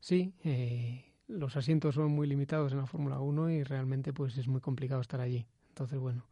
Sí, 0.00 0.32
eh, 0.44 1.04
los 1.28 1.56
asientos 1.56 1.94
son 1.94 2.12
muy 2.12 2.26
limitados 2.26 2.72
en 2.72 2.78
la 2.78 2.86
Fórmula 2.86 3.20
1 3.20 3.50
y 3.50 3.62
realmente 3.62 4.12
pues 4.12 4.36
es 4.38 4.48
muy 4.48 4.60
complicado 4.60 5.00
estar 5.00 5.20
allí. 5.20 5.46
Entonces, 5.68 5.98
bueno, 5.98 6.26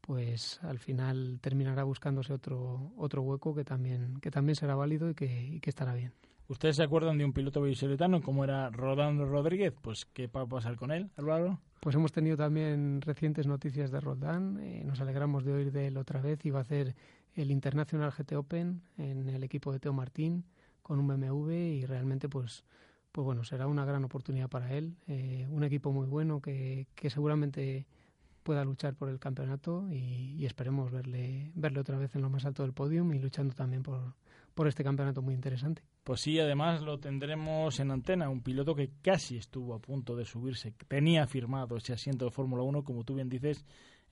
pues 0.00 0.60
al 0.62 0.78
final 0.78 1.38
terminará 1.40 1.84
buscándose 1.84 2.32
otro 2.32 2.92
otro 2.96 3.22
hueco 3.22 3.54
que 3.54 3.64
también 3.64 4.18
que 4.20 4.30
también 4.30 4.56
será 4.56 4.74
válido 4.74 5.10
y 5.10 5.14
que, 5.14 5.60
estará 5.64 5.94
bien. 5.94 6.12
¿Ustedes 6.48 6.76
se 6.76 6.82
acuerdan 6.82 7.16
de 7.16 7.24
un 7.24 7.32
piloto 7.32 7.60
vallisoletano 7.60 8.22
como 8.22 8.42
era 8.42 8.70
Rodán 8.70 9.18
Rodríguez? 9.20 9.72
Pues 9.80 10.04
¿qué 10.06 10.26
va 10.26 10.40
a 10.40 10.46
pasar 10.46 10.74
con 10.74 10.90
él, 10.90 11.10
Álvaro? 11.16 11.60
Pues 11.78 11.94
hemos 11.94 12.10
tenido 12.10 12.36
también 12.36 13.00
recientes 13.02 13.46
noticias 13.46 13.92
de 13.92 14.00
Rodán. 14.00 14.58
Eh, 14.60 14.82
nos 14.84 15.00
alegramos 15.00 15.44
de 15.44 15.52
oír 15.52 15.70
de 15.70 15.86
él 15.86 15.96
otra 15.96 16.20
vez. 16.20 16.44
Iba 16.44 16.58
a 16.58 16.62
hacer 16.62 16.96
el 17.34 17.52
International 17.52 18.10
GT 18.10 18.34
Open 18.34 18.82
en 18.98 19.28
el 19.28 19.44
equipo 19.44 19.72
de 19.72 19.78
Teo 19.78 19.92
Martín 19.92 20.44
con 20.82 20.98
un 20.98 21.06
BMW 21.06 21.52
y 21.52 21.86
realmente 21.86 22.28
pues 22.28 22.64
pues 23.12 23.24
bueno 23.24 23.44
será 23.44 23.66
una 23.66 23.84
gran 23.84 24.04
oportunidad 24.04 24.48
para 24.48 24.72
él. 24.72 24.96
Eh, 25.06 25.46
un 25.50 25.64
equipo 25.64 25.92
muy 25.92 26.06
bueno 26.06 26.40
que, 26.40 26.86
que 26.94 27.10
seguramente 27.10 27.86
pueda 28.42 28.64
luchar 28.64 28.94
por 28.94 29.08
el 29.08 29.18
campeonato 29.18 29.86
y, 29.90 30.44
esperemos 30.44 30.90
verle, 30.90 31.52
verle 31.54 31.80
otra 31.80 31.98
vez 31.98 32.14
en 32.14 32.22
lo 32.22 32.30
más 32.30 32.44
alto 32.44 32.62
del 32.62 32.72
podium 32.72 33.12
y 33.14 33.18
luchando 33.18 33.54
también 33.54 33.82
por, 33.82 34.14
por 34.54 34.66
este 34.66 34.82
campeonato 34.82 35.22
muy 35.22 35.34
interesante. 35.34 35.82
Pues 36.02 36.22
sí, 36.22 36.38
además 36.40 36.80
lo 36.82 36.98
tendremos 36.98 37.78
en 37.78 37.90
antena, 37.90 38.28
un 38.28 38.42
piloto 38.42 38.74
que 38.74 38.90
casi 39.02 39.36
estuvo 39.36 39.74
a 39.74 39.78
punto 39.78 40.16
de 40.16 40.24
subirse, 40.24 40.72
tenía 40.88 41.26
firmado 41.26 41.76
ese 41.76 41.92
asiento 41.92 42.24
de 42.24 42.30
Fórmula 42.30 42.62
1, 42.62 42.82
como 42.82 43.04
tú 43.04 43.14
bien 43.14 43.28
dices, 43.28 43.64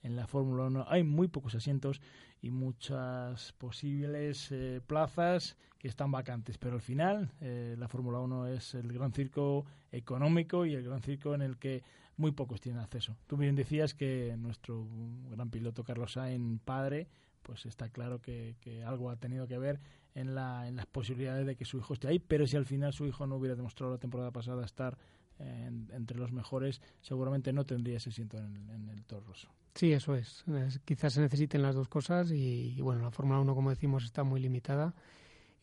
en 0.03 0.15
la 0.15 0.27
Fórmula 0.27 0.65
1 0.65 0.85
hay 0.87 1.03
muy 1.03 1.27
pocos 1.27 1.55
asientos 1.55 2.01
y 2.41 2.51
muchas 2.51 3.53
posibles 3.53 4.51
eh, 4.51 4.81
plazas 4.85 5.57
que 5.77 5.87
están 5.87 6.11
vacantes, 6.11 6.57
pero 6.57 6.75
al 6.75 6.81
final 6.81 7.31
eh, 7.41 7.75
la 7.77 7.87
Fórmula 7.87 8.19
1 8.19 8.47
es 8.47 8.73
el 8.75 8.91
gran 8.91 9.13
circo 9.13 9.65
económico 9.91 10.65
y 10.65 10.73
el 10.73 10.83
gran 10.83 11.01
circo 11.01 11.33
en 11.33 11.41
el 11.41 11.57
que 11.57 11.83
muy 12.17 12.31
pocos 12.31 12.59
tienen 12.59 12.81
acceso. 12.81 13.15
Tú 13.27 13.37
bien 13.37 13.55
decías 13.55 13.93
que 13.93 14.35
nuestro 14.37 14.85
gran 15.29 15.49
piloto 15.49 15.83
Carlos 15.83 16.13
Sainz, 16.13 16.61
padre, 16.63 17.07
pues 17.43 17.65
está 17.65 17.89
claro 17.89 18.21
que, 18.21 18.55
algo 18.85 19.09
ha 19.09 19.15
tenido 19.15 19.47
que 19.47 19.57
ver 19.57 19.79
en, 20.15 20.35
la, 20.35 20.67
en 20.67 20.75
las 20.75 20.85
posibilidades 20.85 21.45
de 21.45 21.55
que 21.55 21.65
su 21.65 21.77
hijo 21.77 21.93
esté 21.93 22.09
ahí, 22.09 22.19
pero 22.19 22.45
si 22.45 22.57
al 22.57 22.65
final 22.65 22.93
su 22.93 23.05
hijo 23.05 23.25
no 23.25 23.37
hubiera 23.37 23.55
demostrado 23.55 23.93
la 23.93 23.99
temporada 23.99 24.31
pasada 24.31 24.65
estar 24.65 24.97
entre 25.39 26.17
los 26.17 26.31
mejores, 26.31 26.81
seguramente 27.01 27.53
no 27.53 27.65
tendría 27.65 27.97
ese 27.97 28.09
asiento 28.09 28.37
en 28.37 28.55
el, 28.55 28.69
en 28.69 28.89
el 28.89 29.05
Toro 29.05 29.25
Rosso. 29.27 29.49
Sí, 29.75 29.93
eso 29.93 30.15
es. 30.15 30.43
Quizás 30.83 31.13
se 31.13 31.21
necesiten 31.21 31.61
las 31.61 31.75
dos 31.75 31.87
cosas 31.87 32.31
y, 32.31 32.79
bueno, 32.81 33.01
la 33.01 33.11
Fórmula 33.11 33.39
1, 33.39 33.55
como 33.55 33.69
decimos, 33.69 34.03
está 34.03 34.23
muy 34.23 34.39
limitada 34.41 34.93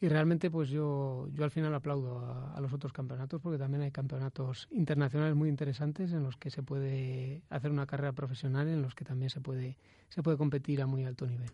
y 0.00 0.08
realmente 0.08 0.50
pues 0.50 0.68
yo, 0.68 1.28
yo 1.32 1.44
al 1.44 1.50
final 1.50 1.74
aplaudo 1.74 2.18
a, 2.54 2.60
los 2.60 2.72
otros 2.72 2.92
campeonatos 2.92 3.40
porque 3.40 3.58
también 3.58 3.82
hay 3.82 3.90
campeonatos 3.90 4.68
internacionales 4.70 5.34
muy 5.34 5.48
interesantes 5.48 6.12
en 6.12 6.22
los 6.22 6.36
que 6.36 6.50
se 6.50 6.62
puede 6.62 7.42
hacer 7.48 7.70
una 7.70 7.86
carrera 7.86 8.12
profesional 8.12 8.68
en 8.68 8.82
los 8.82 8.94
que 8.94 9.06
también 9.06 9.30
se 9.30 9.40
puede 9.40 9.78
se 10.10 10.22
puede 10.22 10.36
competir 10.36 10.82
a 10.82 10.86
muy 10.86 11.04
alto 11.04 11.26
nivel. 11.26 11.50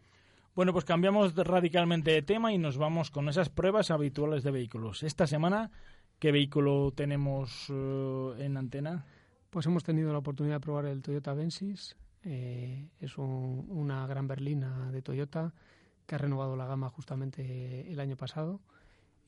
Bueno, 0.55 0.73
pues 0.73 0.85
cambiamos 0.85 1.35
radicalmente 1.35 2.11
de 2.11 2.23
tema 2.23 2.53
y 2.53 2.59
nos 2.59 2.77
vamos 2.77 3.11
con 3.11 3.29
esas 3.29 3.49
pruebas 3.49 3.91
habituales 3.91 4.43
de 4.43 4.51
vehículos. 4.51 5.03
Esta 5.03 5.27
semana, 5.27 5.71
¿qué 6.23 6.31
vehículo 6.31 6.93
tenemos 6.95 7.67
eh, 7.69 8.35
en 8.39 8.57
antena? 8.57 9.05
Pues 9.51 9.67
hemos 9.67 9.83
tenido 9.83 10.13
la 10.13 10.19
oportunidad 10.19 10.55
de 10.55 10.61
probar 10.61 10.87
el 10.87 11.03
Toyota 11.03 11.35
Vensis. 11.35 11.97
Eh, 12.23 12.87
es 13.01 13.19
una 13.19 14.07
gran 14.07 14.29
berlina 14.29 14.93
de 14.93 15.03
Toyota 15.03 15.53
que 16.07 16.15
ha 16.15 16.19
renovado 16.19 16.55
la 16.55 16.65
gama 16.65 16.89
justamente 16.91 17.91
el 17.91 17.99
año 17.99 18.17
pasado 18.17 18.61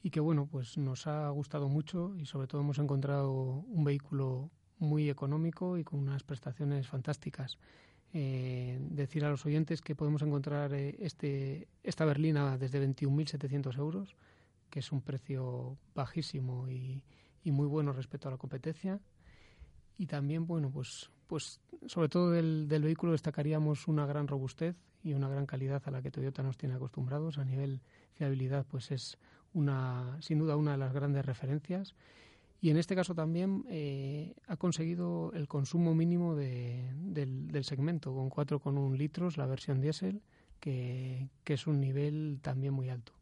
y 0.04 0.10
que 0.10 0.20
bueno, 0.20 0.46
pues 0.46 0.78
nos 0.78 1.08
ha 1.08 1.28
gustado 1.30 1.68
mucho 1.68 2.14
y 2.16 2.26
sobre 2.26 2.46
todo 2.46 2.60
hemos 2.60 2.78
encontrado 2.78 3.32
un 3.32 3.82
vehículo 3.82 4.52
muy 4.78 5.10
económico 5.10 5.76
y 5.76 5.82
con 5.82 5.98
unas 5.98 6.22
prestaciones 6.22 6.86
fantásticas. 6.86 7.58
Eh, 8.12 8.78
decir 8.80 9.24
a 9.24 9.30
los 9.30 9.44
oyentes 9.44 9.82
que 9.82 9.96
podemos 9.96 10.22
encontrar 10.22 10.72
eh, 10.72 10.94
este, 11.00 11.66
esta 11.82 12.04
berlina 12.04 12.56
desde 12.56 12.80
21.700 12.86 13.78
euros, 13.78 14.14
que 14.74 14.80
es 14.80 14.90
un 14.90 15.02
precio 15.02 15.78
bajísimo 15.94 16.68
y, 16.68 17.00
y, 17.44 17.52
muy 17.52 17.68
bueno 17.68 17.92
respecto 17.92 18.26
a 18.26 18.32
la 18.32 18.38
competencia. 18.38 18.98
Y 19.96 20.06
también, 20.06 20.48
bueno, 20.48 20.68
pues, 20.68 21.12
pues 21.28 21.60
sobre 21.86 22.08
todo 22.08 22.32
del, 22.32 22.66
del 22.66 22.82
vehículo 22.82 23.12
destacaríamos 23.12 23.86
una 23.86 24.04
gran 24.04 24.26
robustez 24.26 24.74
y 25.04 25.12
una 25.12 25.28
gran 25.28 25.46
calidad 25.46 25.80
a 25.84 25.92
la 25.92 26.02
que 26.02 26.10
Toyota 26.10 26.42
nos 26.42 26.58
tiene 26.58 26.74
acostumbrados. 26.74 27.38
A 27.38 27.44
nivel 27.44 27.82
fiabilidad, 28.14 28.66
pues 28.66 28.90
es 28.90 29.16
una, 29.52 30.18
sin 30.20 30.40
duda 30.40 30.56
una 30.56 30.72
de 30.72 30.78
las 30.78 30.92
grandes 30.92 31.24
referencias. 31.24 31.94
Y 32.60 32.70
en 32.70 32.76
este 32.76 32.96
caso 32.96 33.14
también 33.14 33.64
eh, 33.68 34.34
ha 34.48 34.56
conseguido 34.56 35.30
el 35.34 35.46
consumo 35.46 35.94
mínimo 35.94 36.34
de, 36.34 36.90
del, 36.96 37.46
del, 37.46 37.62
segmento, 37.62 38.12
con 38.12 38.28
4,1 38.28 38.96
litros 38.96 39.36
la 39.36 39.46
versión 39.46 39.80
diésel, 39.80 40.20
que, 40.58 41.28
que 41.44 41.54
es 41.54 41.68
un 41.68 41.78
nivel 41.80 42.40
también 42.42 42.74
muy 42.74 42.90
alto. 42.90 43.12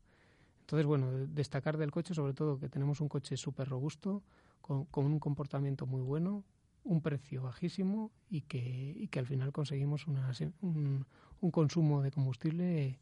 Entonces, 0.62 0.86
bueno, 0.86 1.10
destacar 1.28 1.76
del 1.76 1.90
coche 1.90 2.14
sobre 2.14 2.32
todo 2.32 2.58
que 2.58 2.68
tenemos 2.68 3.00
un 3.00 3.08
coche 3.08 3.36
súper 3.36 3.68
robusto, 3.68 4.22
con, 4.60 4.86
con, 4.86 5.06
un 5.06 5.18
comportamiento 5.18 5.86
muy 5.86 6.00
bueno, 6.00 6.44
un 6.84 7.02
precio 7.02 7.42
bajísimo 7.42 8.10
y 8.30 8.42
que, 8.42 8.94
y 8.96 9.08
que 9.08 9.18
al 9.18 9.26
final 9.26 9.52
conseguimos 9.52 10.06
una, 10.06 10.32
un, 10.60 11.06
un, 11.40 11.50
consumo 11.50 12.00
de 12.00 12.10
combustible 12.10 12.98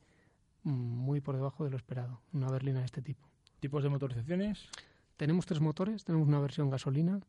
mm, 0.64 0.70
muy 0.70 1.20
por 1.20 1.36
debajo 1.36 1.64
de 1.64 1.70
lo 1.70 1.76
esperado, 1.76 2.20
una 2.32 2.48
berlina 2.48 2.80
de 2.80 2.86
este 2.86 3.02
tipo. 3.02 3.28
¿Tipos 3.60 3.82
de 3.82 3.90
motorizaciones? 3.90 4.68
Tenemos 5.16 5.46
tres 5.46 5.60
motores, 5.60 6.04
tenemos 6.04 6.26
una 6.26 6.40
versión 6.40 6.70
gasolina 6.70 7.20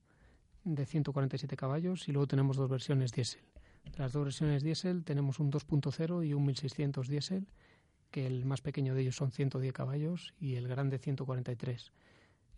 de 0.63 0.85
147 0.85 1.55
caballos 1.57 2.07
y 2.07 2.13
luego 2.13 2.27
tenemos 2.27 2.55
dos 2.55 2.69
versiones 2.69 3.11
diésel. 3.11 3.41
las 3.97 4.13
dos 4.13 4.23
versiones 4.23 4.63
diésel 4.63 5.03
tenemos 5.03 5.39
un 5.39 5.51
2.0 5.51 6.25
y 6.25 6.33
un 6.33 6.45
1600 6.45 7.07
diésel, 7.07 7.47
que 8.11 8.27
el 8.27 8.45
más 8.45 8.61
pequeño 8.61 8.93
de 8.93 9.01
ellos 9.01 9.15
son 9.15 9.31
110 9.31 9.73
caballos 9.73 10.33
y 10.39 10.55
el 10.55 10.67
grande 10.67 10.99
143. 10.99 11.91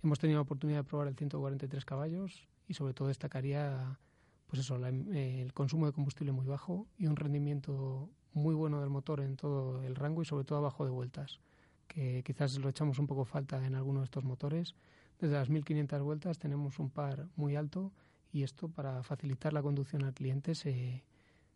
Hemos 0.03 0.19
tenido 0.19 0.37
la 0.37 0.41
oportunidad 0.41 0.79
de 0.79 0.83
probar 0.83 1.07
el 1.07 1.15
143 1.15 1.85
caballos 1.85 2.47
y 2.67 2.73
sobre 2.73 2.93
todo 2.93 3.07
destacaría 3.07 3.99
pues 4.47 4.59
eso, 4.59 4.75
el 4.85 5.51
consumo 5.53 5.87
de 5.87 5.93
combustible 5.93 6.31
muy 6.31 6.45
bajo 6.45 6.87
y 6.97 7.07
un 7.07 7.15
rendimiento 7.15 8.09
muy 8.33 8.53
bueno 8.53 8.81
del 8.81 8.89
motor 8.89 9.21
en 9.21 9.35
todo 9.35 9.81
el 9.81 9.95
rango 9.95 10.21
y 10.21 10.25
sobre 10.25 10.43
todo 10.43 10.59
abajo 10.59 10.85
de 10.85 10.91
vueltas, 10.91 11.39
que 11.87 12.21
quizás 12.23 12.57
lo 12.59 12.69
echamos 12.69 12.99
un 12.99 13.07
poco 13.07 13.25
falta 13.25 13.65
en 13.65 13.73
algunos 13.73 14.01
de 14.01 14.05
estos 14.05 14.23
motores. 14.23 14.75
Desde 15.19 15.33
las 15.35 15.49
1500 15.49 16.01
vueltas 16.01 16.37
tenemos 16.37 16.77
un 16.77 16.89
par 16.89 17.27
muy 17.35 17.55
alto 17.55 17.91
y 18.31 18.43
esto 18.43 18.67
para 18.67 19.01
facilitar 19.01 19.53
la 19.53 19.61
conducción 19.61 20.03
al 20.03 20.13
cliente 20.13 20.53
se, 20.53 21.03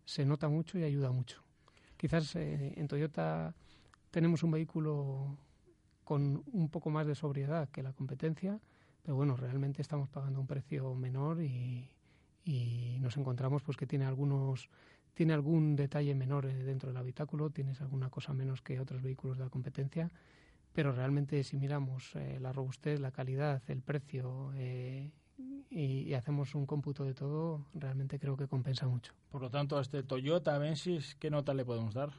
se 0.05 0.25
nota 0.25 0.47
mucho 0.49 0.79
y 0.79 0.83
ayuda 0.83 1.11
mucho. 1.11 1.43
Quizás 1.97 2.35
eh, 2.35 2.73
en 2.77 2.87
Toyota 2.87 3.53
tenemos 4.11 4.43
un 4.43 4.51
vehículo 4.51 5.37
con 6.03 6.43
un 6.53 6.69
poco 6.69 6.89
más 6.89 7.05
de 7.05 7.15
sobriedad 7.15 7.69
que 7.69 7.83
la 7.83 7.93
competencia, 7.93 8.59
pero 9.03 9.15
bueno, 9.15 9.35
realmente 9.35 9.81
estamos 9.81 10.09
pagando 10.09 10.39
un 10.39 10.47
precio 10.47 10.95
menor 10.95 11.41
y, 11.41 11.89
nos 13.01 13.17
encontramos 13.17 13.61
pues 13.61 13.77
que 13.77 13.85
tiene 13.85 14.05
algunos 14.05 14.69
tiene 15.13 15.33
algún 15.33 15.75
detalle 15.75 16.13
menor 16.15 16.45
eh, 16.45 16.53
dentro 16.53 16.89
del 16.89 16.97
habitáculo, 16.97 17.49
tienes 17.49 17.81
alguna 17.81 18.09
cosa 18.09 18.33
menos 18.33 18.61
que 18.61 18.79
otros 18.79 19.01
vehículos 19.01 19.37
de 19.37 19.43
la 19.43 19.49
competencia, 19.49 20.11
pero 20.73 20.91
realmente 20.91 21.43
si 21.43 21.57
miramos 21.57 22.15
eh, 22.15 22.37
la 22.39 22.53
robustez, 22.53 22.99
la 22.99 23.11
calidad, 23.11 23.61
el 23.67 23.81
precio 23.81 24.51
eh, 24.55 25.11
y, 25.69 26.13
hacemos 26.13 26.55
un 26.55 26.65
cómputo 26.65 27.03
de 27.03 27.13
todo, 27.13 27.65
realmente 27.73 28.19
creo 28.19 28.37
que 28.37 28.47
compensa 28.47 28.87
mucho. 28.87 29.13
Por 29.29 29.41
lo 29.41 29.49
tanto, 29.49 29.77
a 29.77 29.81
este 29.81 30.03
Toyota 30.03 30.55
Avensis, 30.55 31.15
¿qué 31.15 31.29
nota 31.29 31.53
le 31.53 31.65
podemos 31.65 31.93
dar? 31.93 32.11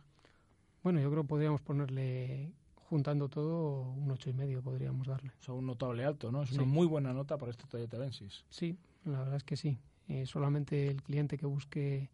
Bueno, 0.89 1.03
yo 1.03 1.11
creo 1.11 1.23
que 1.23 1.29
podríamos 1.29 1.61
ponerle, 1.61 2.51
juntando 2.89 3.29
todo, 3.29 3.83
un 3.91 4.11
ocho 4.11 4.31
y 4.31 4.33
medio 4.33 4.63
podríamos 4.63 5.07
darle. 5.07 5.33
O 5.39 5.43
sea, 5.43 5.53
un 5.53 5.67
notable 5.67 6.03
alto, 6.03 6.33
¿no? 6.33 6.45
Es 6.45 6.53
una 6.53 6.65
muy 6.65 6.87
buena 6.87 7.13
nota 7.13 7.37
para 7.37 7.51
este 7.51 7.67
Toyota 7.67 7.99
Avensis. 7.99 8.47
Sí, 8.49 8.75
la 9.05 9.19
verdad 9.19 9.37
es 9.37 9.45
que 9.45 9.59
sí. 9.59 9.77
Eh, 10.09 10.25
solamente 10.25 10.89
el 10.89 11.03
cliente 11.03 11.37
que 11.37 11.45
busque 11.45 12.09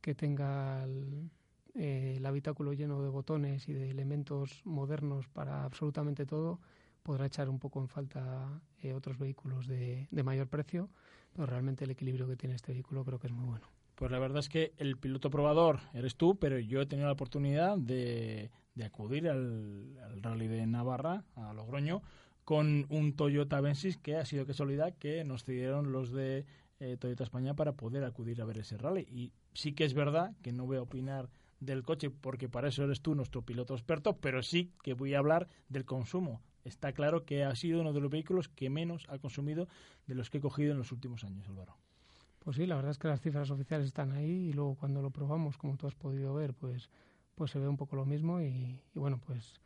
que 0.00 0.14
tenga 0.14 0.86
eh, 1.74 2.14
el, 2.18 2.24
habitáculo 2.24 2.72
lleno 2.72 3.02
de 3.02 3.08
botones 3.08 3.68
y 3.68 3.72
de 3.72 3.90
elementos 3.90 4.62
modernos 4.64 5.26
para 5.26 5.64
absolutamente 5.64 6.24
todo, 6.24 6.60
podrá 7.02 7.26
echar 7.26 7.48
un 7.48 7.58
poco 7.58 7.80
en 7.80 7.88
falta 7.88 8.62
eh, 8.80 8.94
otros 8.94 9.18
vehículos 9.18 9.66
de, 9.66 10.06
de 10.12 10.22
mayor 10.22 10.46
precio, 10.46 10.88
pero 11.32 11.46
realmente 11.46 11.82
el 11.82 11.90
equilibrio 11.90 12.28
que 12.28 12.36
tiene 12.36 12.54
este 12.54 12.70
vehículo 12.74 13.04
creo 13.04 13.18
que 13.18 13.26
es 13.26 13.32
muy 13.32 13.46
bueno. 13.48 13.66
Pues 14.04 14.12
la 14.12 14.18
verdad 14.18 14.40
es 14.40 14.50
que 14.50 14.74
el 14.76 14.98
piloto 14.98 15.30
probador 15.30 15.80
eres 15.94 16.14
tú, 16.14 16.38
pero 16.38 16.58
yo 16.58 16.82
he 16.82 16.84
tenido 16.84 17.06
la 17.06 17.14
oportunidad 17.14 17.78
de, 17.78 18.50
acudir 18.84 19.30
al, 19.30 19.96
al, 20.02 20.22
rally 20.22 20.46
de 20.46 20.66
Navarra, 20.66 21.24
a 21.36 21.54
Logroño, 21.54 22.02
con 22.44 22.84
un 22.90 23.16
Toyota 23.16 23.56
Avensis 23.56 23.96
que 23.96 24.16
ha 24.16 24.26
sido 24.26 24.44
casualidad 24.44 24.92
que 24.98 25.24
nos 25.24 25.44
cedieron 25.44 25.90
los 25.90 26.12
de 26.12 26.44
eh, 26.80 26.98
Toyota 26.98 27.24
España 27.24 27.54
para 27.54 27.72
poder 27.72 28.04
acudir 28.04 28.42
a 28.42 28.44
ver 28.44 28.58
ese 28.58 28.76
rally. 28.76 29.06
Y 29.10 29.32
sí 29.54 29.72
que 29.72 29.86
es 29.86 29.94
verdad 29.94 30.36
que 30.42 30.52
no 30.52 30.66
voy 30.66 30.76
a 30.76 30.82
opinar 30.82 31.30
del 31.60 31.82
coche 31.82 32.10
porque 32.10 32.50
para 32.50 32.68
eso 32.68 32.84
eres 32.84 33.00
tú 33.00 33.14
nuestro 33.14 33.40
piloto 33.40 33.72
experto, 33.72 34.18
pero 34.18 34.42
sí 34.42 34.70
que 34.82 34.92
voy 34.92 35.14
a 35.14 35.18
hablar 35.18 35.48
del 35.70 35.86
consumo. 35.86 36.42
Está 36.62 36.92
claro 36.92 37.24
que 37.24 37.42
ha 37.42 37.54
sido 37.56 37.80
uno 37.80 37.94
de 37.94 38.00
los 38.02 38.10
vehículos 38.10 38.50
que 38.50 38.68
menos 38.68 39.06
ha 39.08 39.16
consumido 39.16 39.66
de 40.06 40.14
los 40.14 40.28
que 40.28 40.36
he 40.36 40.42
cogido 40.42 40.72
en 40.72 40.78
los 40.78 40.92
últimos 40.92 41.24
años, 41.24 41.48
Álvaro. 41.48 41.78
Pues 42.44 42.56
sí, 42.56 42.66
la 42.66 42.76
verdad 42.76 42.90
es 42.90 42.98
que 42.98 43.08
las 43.08 43.20
cifras 43.20 43.50
oficiales 43.50 43.86
están 43.86 44.12
ahí 44.12 44.50
y 44.50 44.52
luego 44.52 44.74
cuando 44.74 45.00
lo 45.00 45.10
probamos, 45.10 45.56
como 45.56 45.76
tú 45.76 45.86
has 45.86 45.94
podido 45.94 46.34
ver, 46.34 46.54
pues, 46.54 46.90
pues 47.34 47.50
se 47.50 47.58
ve 47.58 47.66
un 47.66 47.76
poco 47.76 47.96
lo 47.96 48.04
mismo 48.04 48.40
y, 48.40 48.80
y 48.94 48.98
bueno, 48.98 49.18
pues 49.24 49.60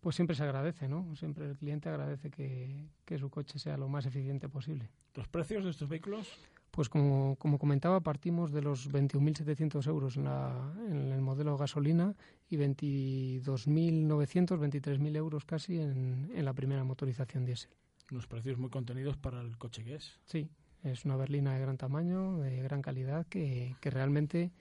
pues 0.00 0.16
siempre 0.16 0.34
se 0.34 0.42
agradece, 0.42 0.88
¿no? 0.88 1.14
Siempre 1.14 1.46
el 1.46 1.56
cliente 1.56 1.88
agradece 1.88 2.30
que, 2.30 2.88
que, 3.04 3.18
su 3.18 3.30
coche 3.30 3.58
sea 3.58 3.76
lo 3.76 3.88
más 3.88 4.06
eficiente 4.06 4.48
posible. 4.48 4.88
¿Los 5.14 5.28
precios 5.28 5.64
de 5.64 5.70
estos 5.70 5.88
vehículos? 5.88 6.28
Pues 6.70 6.88
como, 6.88 7.36
como 7.36 7.58
comentaba, 7.58 8.00
partimos 8.00 8.52
de 8.52 8.62
los 8.62 8.90
21.700 8.90 9.86
euros 9.88 10.16
en, 10.16 10.24
la, 10.24 10.72
en 10.88 11.12
el 11.12 11.20
modelo 11.20 11.56
gasolina 11.58 12.14
y 12.48 12.56
22.900, 12.56 14.58
23.000 14.58 15.16
euros 15.16 15.44
casi 15.44 15.80
en, 15.80 16.30
en 16.34 16.44
la 16.44 16.54
primera 16.54 16.84
motorización 16.84 17.44
diésel. 17.44 17.70
Unos 18.10 18.26
precios 18.26 18.58
muy 18.58 18.70
contenidos 18.70 19.16
para 19.16 19.40
el 19.40 19.56
coche 19.58 19.84
que 19.84 19.96
es. 19.96 20.18
Sí, 20.24 20.48
es 20.84 21.04
una 21.04 21.16
berlina 21.16 21.54
de 21.54 21.60
gran 21.60 21.76
tamaño, 21.76 22.38
de 22.38 22.62
gran 22.62 22.82
calidad, 22.82 23.26
que, 23.26 23.76
que 23.80 23.90
realmente 23.90 24.52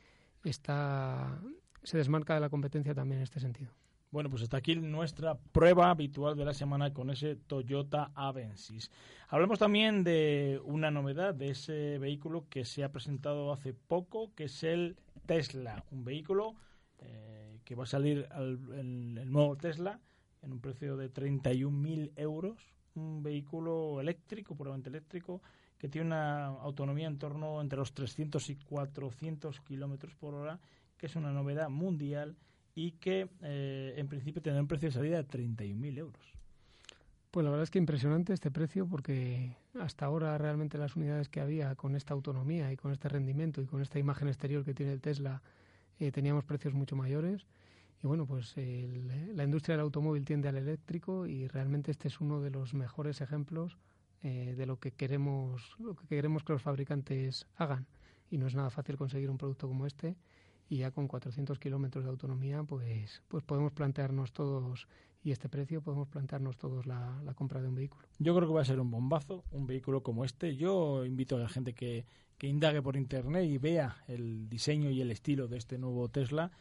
está, 0.44 1.40
se 1.84 1.98
desmarca 1.98 2.34
de 2.34 2.42
la 2.42 2.50
competencia 2.50 2.94
también 2.94 3.20
en 3.20 3.24
este 3.24 3.40
sentido. 3.40 3.72
Bueno, 4.12 4.32
pues 4.32 4.42
está 4.42 4.58
aquí 4.58 4.76
nuestra 4.76 5.38
prueba 5.38 5.92
habitual 5.92 6.36
de 6.36 6.44
la 6.44 6.56
semana 6.56 6.92
con 6.94 7.12
ese 7.12 7.36
Toyota 7.36 8.12
Avensis. 8.16 8.90
Hablamos 9.28 9.60
también 9.60 10.04
de 10.04 10.60
una 10.64 10.90
novedad 10.90 11.36
de 11.36 11.52
ese 11.52 12.00
vehículo 12.00 12.48
que 12.50 12.66
se 12.66 12.84
ha 12.84 12.92
presentado 12.92 13.54
hace 13.54 13.74
poco, 13.74 14.34
que 14.34 14.46
es 14.46 14.64
el 14.64 14.98
Tesla, 15.28 15.86
un 15.92 16.04
vehículo 16.04 16.56
eh, 16.98 17.60
que 17.64 17.76
va 17.76 17.84
a 17.84 17.88
salir 17.88 18.28
al, 18.32 18.60
el, 18.74 19.18
el, 19.20 19.32
nuevo 19.32 19.56
Tesla 19.56 20.00
en 20.42 20.54
un 20.54 20.60
precio 20.60 20.98
de 20.98 21.14
31.000 21.14 22.14
euros, 22.16 22.58
un 22.96 23.22
vehículo 23.22 24.02
eléctrico, 24.02 24.56
puramente 24.56 24.90
eléctrico, 24.90 25.44
que 25.80 25.88
tiene 25.88 26.08
una 26.08 26.48
autonomía 26.48 27.08
en 27.08 27.18
torno 27.18 27.62
entre 27.62 27.80
los 27.80 27.94
300 27.94 28.50
y 28.50 28.56
400 28.58 29.62
kilómetros 29.62 30.14
por 30.16 30.36
hora, 30.36 30.60
que 30.98 31.06
es 31.06 31.16
una 31.16 31.32
novedad 31.32 31.70
mundial 31.70 32.36
y 32.76 32.92
que 32.92 33.30
eh, 33.42 33.96
en 33.98 34.08
principio 34.08 34.42
tendrá 34.42 34.62
un 34.62 34.68
precio 34.68 34.90
de 34.90 34.94
salida 34.94 35.18
de 35.18 35.28
31.000 35.28 35.98
euros. 35.98 36.34
Pues 37.32 37.44
la 37.44 37.52
verdad 37.52 37.64
es 37.64 37.70
que 37.70 37.78
impresionante 37.78 38.34
este 38.34 38.52
precio 38.52 38.88
porque 38.88 39.56
hasta 39.80 40.06
ahora 40.06 40.38
realmente 40.38 40.78
las 40.78 40.96
unidades 40.96 41.30
que 41.30 41.40
había 41.40 41.76
con 41.76 41.96
esta 41.96 42.14
autonomía 42.14 42.72
y 42.74 42.76
con 42.76 42.92
este 42.92 43.08
rendimiento 43.08 43.62
y 43.62 43.66
con 43.66 43.82
esta 43.82 44.00
imagen 44.00 44.28
exterior 44.28 44.66
que 44.66 44.74
tiene 44.74 44.92
el 44.94 45.02
Tesla 45.02 45.42
eh, 46.00 46.12
teníamos 46.12 46.44
precios 46.44 46.74
mucho 46.74 46.96
mayores 46.96 47.46
y 48.02 48.08
bueno 48.08 48.26
pues 48.26 48.58
el, 48.58 49.36
la 49.38 49.44
industria 49.44 49.76
del 49.76 49.84
automóvil 49.84 50.26
tiende 50.26 50.50
al 50.50 50.58
eléctrico 50.58 51.28
y 51.28 51.48
realmente 51.48 51.92
este 51.92 52.08
es 52.08 52.20
uno 52.20 52.42
de 52.42 52.50
los 52.50 52.74
mejores 52.74 53.22
ejemplos 53.22 53.78
eh, 54.24 54.56
de 54.58 54.66
lo 54.66 54.80
que 54.80 54.92
queremos 54.92 55.76
lo 55.80 55.96
que 55.96 56.08
queremos 56.08 56.44
que 56.44 56.54
los 56.54 56.62
fabricantes 56.62 57.48
hagan 57.56 57.88
y 58.30 58.38
no 58.38 58.48
es 58.48 58.56
nada 58.56 58.70
fácil 58.70 58.98
conseguir 58.98 59.30
un 59.30 59.38
producto 59.38 59.68
como 59.68 59.86
este 59.86 60.16
y 60.70 60.78
ya 60.78 60.92
con 60.92 61.08
400 61.08 61.58
kilómetros 61.58 62.04
de 62.04 62.12
autonomía, 62.12 62.64
pues, 62.64 63.24
pues 63.28 63.44
podemos 63.44 63.72
plantearnos 63.72 64.32
todos, 64.32 64.88
y 65.24 65.32
este 65.32 65.50
precio, 65.50 65.82
podemos 65.82 66.08
plantearnos 66.08 66.58
todos 66.58 66.86
la, 66.86 67.20
la, 67.24 67.34
compra 67.34 67.62
de 67.62 67.68
un 67.68 67.76
vehículo. 67.76 68.08
Yo 68.20 68.36
creo 68.36 68.48
que 68.48 68.54
va 68.54 68.62
a 68.62 68.66
ser 68.66 68.80
un 68.80 68.90
bombazo, 68.90 69.44
un 69.52 69.68
vehículo 69.68 70.02
como 70.02 70.24
este. 70.24 70.56
Yo 70.56 71.06
invito 71.06 71.36
a 71.36 71.40
la 71.40 71.50
gente 71.50 71.74
que, 71.74 72.06
que 72.38 72.48
indague 72.48 72.82
por 72.82 72.96
internet 72.96 73.46
y 73.46 73.58
vea 73.58 73.98
el 74.08 74.48
diseño 74.48 74.92
y 74.92 75.02
el 75.02 75.12
estilo 75.12 75.48
de 75.48 75.58
este 75.58 75.78
nuevo 75.78 76.08
Tesla, 76.08 76.52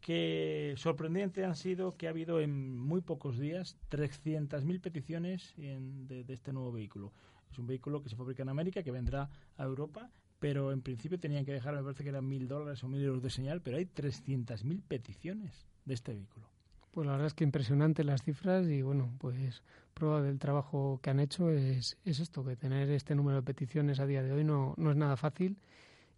que 0.00 0.74
sorprendente 0.76 1.44
han 1.44 1.56
sido 1.56 1.96
que 1.96 2.06
ha 2.06 2.10
habido 2.10 2.40
en 2.40 2.78
muy 2.78 3.00
pocos 3.00 3.38
días 3.38 3.76
300.000 3.90 4.80
peticiones 4.80 5.54
en, 5.58 6.06
de, 6.06 6.24
de 6.24 6.34
este 6.34 6.52
nuevo 6.52 6.72
vehículo. 6.72 7.12
Es 7.50 7.58
un 7.58 7.66
vehículo 7.66 8.02
que 8.02 8.08
se 8.08 8.16
fabrica 8.16 8.42
en 8.42 8.48
América, 8.48 8.82
que 8.82 8.90
vendrá 8.90 9.28
a 9.56 9.64
Europa 9.64 10.10
pero 10.40 10.72
en 10.72 10.80
principio 10.80 11.20
tenían 11.20 11.44
que 11.44 11.52
dejar, 11.52 11.74
me 11.74 11.82
parece 11.82 12.02
que 12.02 12.08
eran 12.08 12.26
mil 12.26 12.48
dólares 12.48 12.82
o 12.82 12.88
mil 12.88 13.04
euros 13.04 13.22
de 13.22 13.30
señal, 13.30 13.60
pero 13.60 13.76
hay 13.76 13.84
300.000 13.84 14.82
peticiones 14.82 15.66
de 15.84 15.94
este 15.94 16.14
vehículo. 16.14 16.48
Pues 16.92 17.06
la 17.06 17.12
verdad 17.12 17.28
es 17.28 17.34
que 17.34 17.44
impresionante 17.44 18.02
las 18.02 18.22
cifras 18.22 18.66
y 18.66 18.82
bueno, 18.82 19.12
pues 19.18 19.62
prueba 19.94 20.22
del 20.22 20.38
trabajo 20.38 20.98
que 21.02 21.10
han 21.10 21.20
hecho 21.20 21.50
es, 21.50 21.98
es 22.04 22.18
esto, 22.18 22.42
que 22.42 22.56
tener 22.56 22.90
este 22.90 23.14
número 23.14 23.36
de 23.36 23.42
peticiones 23.42 24.00
a 24.00 24.06
día 24.06 24.22
de 24.22 24.32
hoy 24.32 24.42
no, 24.42 24.74
no 24.76 24.90
es 24.90 24.96
nada 24.96 25.16
fácil 25.16 25.58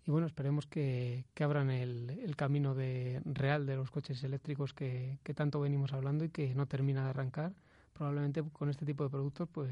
y 0.06 0.10
bueno, 0.10 0.26
esperemos 0.26 0.66
que, 0.66 1.24
que 1.34 1.44
abran 1.44 1.70
el, 1.70 2.10
el, 2.10 2.36
camino 2.36 2.74
de, 2.74 3.20
real 3.24 3.66
de 3.66 3.76
los 3.76 3.90
coches 3.90 4.22
eléctricos 4.24 4.72
que, 4.72 5.18
que 5.22 5.34
tanto 5.34 5.60
venimos 5.60 5.92
hablando 5.92 6.24
y 6.24 6.30
que 6.30 6.54
no 6.54 6.66
termina 6.66 7.04
de 7.04 7.10
arrancar. 7.10 7.52
Probablemente 7.92 8.42
con 8.52 8.68
este 8.70 8.86
tipo 8.86 9.04
de 9.04 9.10
productos 9.10 9.48
pues 9.52 9.70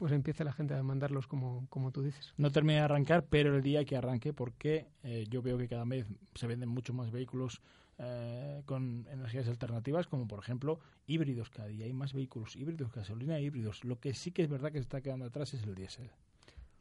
pues 0.00 0.12
empiece 0.12 0.44
la 0.44 0.52
gente 0.54 0.72
a 0.72 0.78
demandarlos 0.78 1.26
como, 1.26 1.66
como 1.68 1.92
tú 1.92 2.02
dices. 2.02 2.32
No 2.38 2.50
termina 2.50 2.78
de 2.78 2.84
arrancar, 2.86 3.26
pero 3.28 3.54
el 3.54 3.62
día 3.62 3.84
que 3.84 3.98
arranque, 3.98 4.32
porque 4.32 4.86
eh, 5.02 5.26
yo 5.28 5.42
veo 5.42 5.58
que 5.58 5.68
cada 5.68 5.84
vez 5.84 6.06
se 6.34 6.46
venden 6.46 6.70
mucho 6.70 6.94
más 6.94 7.10
vehículos 7.10 7.60
eh, 7.98 8.62
con 8.64 9.06
energías 9.10 9.46
alternativas, 9.46 10.06
como 10.06 10.26
por 10.26 10.38
ejemplo 10.38 10.80
híbridos. 11.06 11.50
Cada 11.50 11.68
día 11.68 11.84
hay 11.84 11.92
más 11.92 12.14
vehículos 12.14 12.56
híbridos, 12.56 12.90
gasolina 12.90 13.38
híbridos. 13.40 13.84
Lo 13.84 14.00
que 14.00 14.14
sí 14.14 14.30
que 14.32 14.40
es 14.40 14.48
verdad 14.48 14.72
que 14.72 14.78
se 14.78 14.84
está 14.84 15.02
quedando 15.02 15.26
atrás 15.26 15.52
es 15.52 15.64
el 15.64 15.74
diésel. 15.74 16.10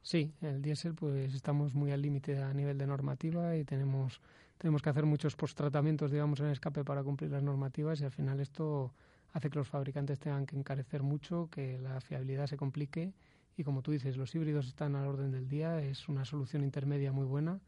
Sí, 0.02 0.34
el 0.42 0.62
diésel, 0.62 0.96
pues 0.96 1.34
estamos 1.34 1.74
muy 1.74 1.92
al 1.92 2.02
límite 2.02 2.42
a 2.42 2.54
nivel 2.54 2.78
de 2.78 2.88
normativa 2.88 3.56
y 3.58 3.64
tenemos, 3.64 4.22
tenemos 4.58 4.82
que 4.82 4.90
hacer 4.90 5.06
muchos 5.06 5.36
post-tratamientos, 5.36 6.12
digamos, 6.12 6.40
en 6.40 6.48
escape 6.48 6.84
para 6.84 7.04
cumplir 7.04 7.32
las 7.32 7.44
normativas 7.44 8.02
y 8.02 8.06
al 8.06 8.12
final 8.12 8.40
esto 8.40 8.94
hace 9.34 9.50
que 9.50 9.60
los 9.60 9.68
fabricantes 9.68 10.20
tengan 10.20 10.46
que 10.46 10.58
encarecer 10.58 11.04
mucho, 11.04 11.50
que 11.52 11.78
la 11.80 12.02
fiabilidad 12.02 12.48
se 12.48 12.58
complique 12.58 13.14
y 13.58 13.64
como 13.64 13.82
tú 13.82 13.92
dices, 13.92 14.18
los 14.18 14.34
híbridos 14.34 14.68
están 14.68 14.96
al 14.96 15.06
orden 15.06 15.32
del 15.32 15.48
día, 15.48 15.82
es 15.82 16.08
una 16.08 16.26
solución 16.26 16.64
intermedia 16.64 17.12
muy 17.12 17.26
buena 17.26 17.60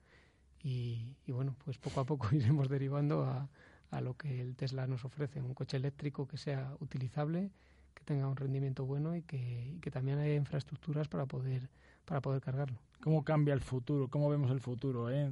y, 0.63 1.15
y 1.25 1.31
bueno, 1.31 1.55
pues 1.65 1.77
poco 1.77 1.99
a 1.99 2.05
poco 2.05 2.29
iremos 2.35 2.69
derivando 2.69 3.23
a, 3.25 3.49
a, 3.91 4.01
lo 4.01 4.15
que 4.15 4.41
el 4.41 4.55
Tesla 4.55 4.87
nos 4.87 5.05
ofrece, 5.05 5.41
un 5.41 5.53
coche 5.53 5.77
eléctrico 5.77 6.27
que 6.27 6.37
sea 6.37 6.75
utilizable, 6.79 7.51
que 7.93 8.03
tenga 8.03 8.27
un 8.27 8.37
rendimiento 8.37 8.85
bueno 8.85 9.15
y 9.15 9.21
que, 9.21 9.73
y 9.75 9.79
que 9.79 9.91
también 9.91 10.19
haya 10.19 10.35
infraestructuras 10.35 11.07
para 11.09 11.25
poder, 11.25 11.69
para 12.05 12.21
poder 12.21 12.41
cargarlo. 12.41 12.79
¿Cómo 13.03 13.23
cambia 13.23 13.53
el 13.53 13.61
futuro? 13.61 14.07
¿Cómo 14.07 14.29
vemos 14.29 14.51
el 14.51 14.59
futuro? 14.59 15.09
Eh? 15.09 15.31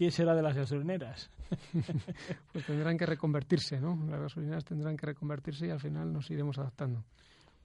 ¿qué 0.00 0.10
será 0.10 0.34
de 0.34 0.40
las 0.40 0.56
gasolineras? 0.56 1.30
pues 2.52 2.64
tendrán 2.64 2.96
que 2.96 3.04
reconvertirse, 3.04 3.78
¿no? 3.78 3.98
Las 4.08 4.18
gasolineras 4.18 4.64
tendrán 4.64 4.96
que 4.96 5.04
reconvertirse 5.04 5.66
y 5.66 5.70
al 5.70 5.78
final 5.78 6.10
nos 6.10 6.30
iremos 6.30 6.56
adaptando. 6.56 7.04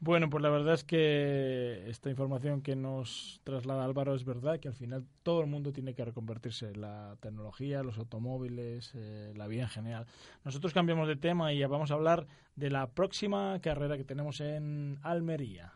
Bueno, 0.02 0.30
pues 0.30 0.44
la 0.44 0.50
verdad 0.50 0.74
es 0.74 0.84
que 0.84 1.90
esta 1.90 2.10
información 2.10 2.62
que 2.62 2.76
nos 2.76 3.40
traslada 3.46 3.86
Álvaro 3.86 4.14
es 4.14 4.26
verdad, 4.26 4.60
que 4.60 4.68
al 4.68 4.74
final 4.74 5.06
todo 5.24 5.40
el 5.40 5.48
mundo 5.48 5.72
tiene 5.72 5.94
que 5.94 6.04
reconvertirse, 6.04 6.76
la 6.76 7.16
tecnología, 7.22 7.84
los 7.84 7.98
automóviles, 7.98 8.92
eh, 8.96 9.32
la 9.34 9.48
vida 9.48 9.62
en 9.62 9.70
general. 9.70 10.06
Nosotros 10.44 10.74
cambiamos 10.74 11.08
de 11.08 11.16
tema 11.16 11.54
y 11.54 11.60
ya 11.60 11.70
vamos 11.70 11.92
a 11.92 11.94
hablar 11.94 12.28
de 12.58 12.70
la 12.70 12.88
próxima 12.88 13.58
carrera 13.62 13.96
que 13.96 14.04
tenemos 14.04 14.42
en 14.42 15.00
Almería. 15.04 15.72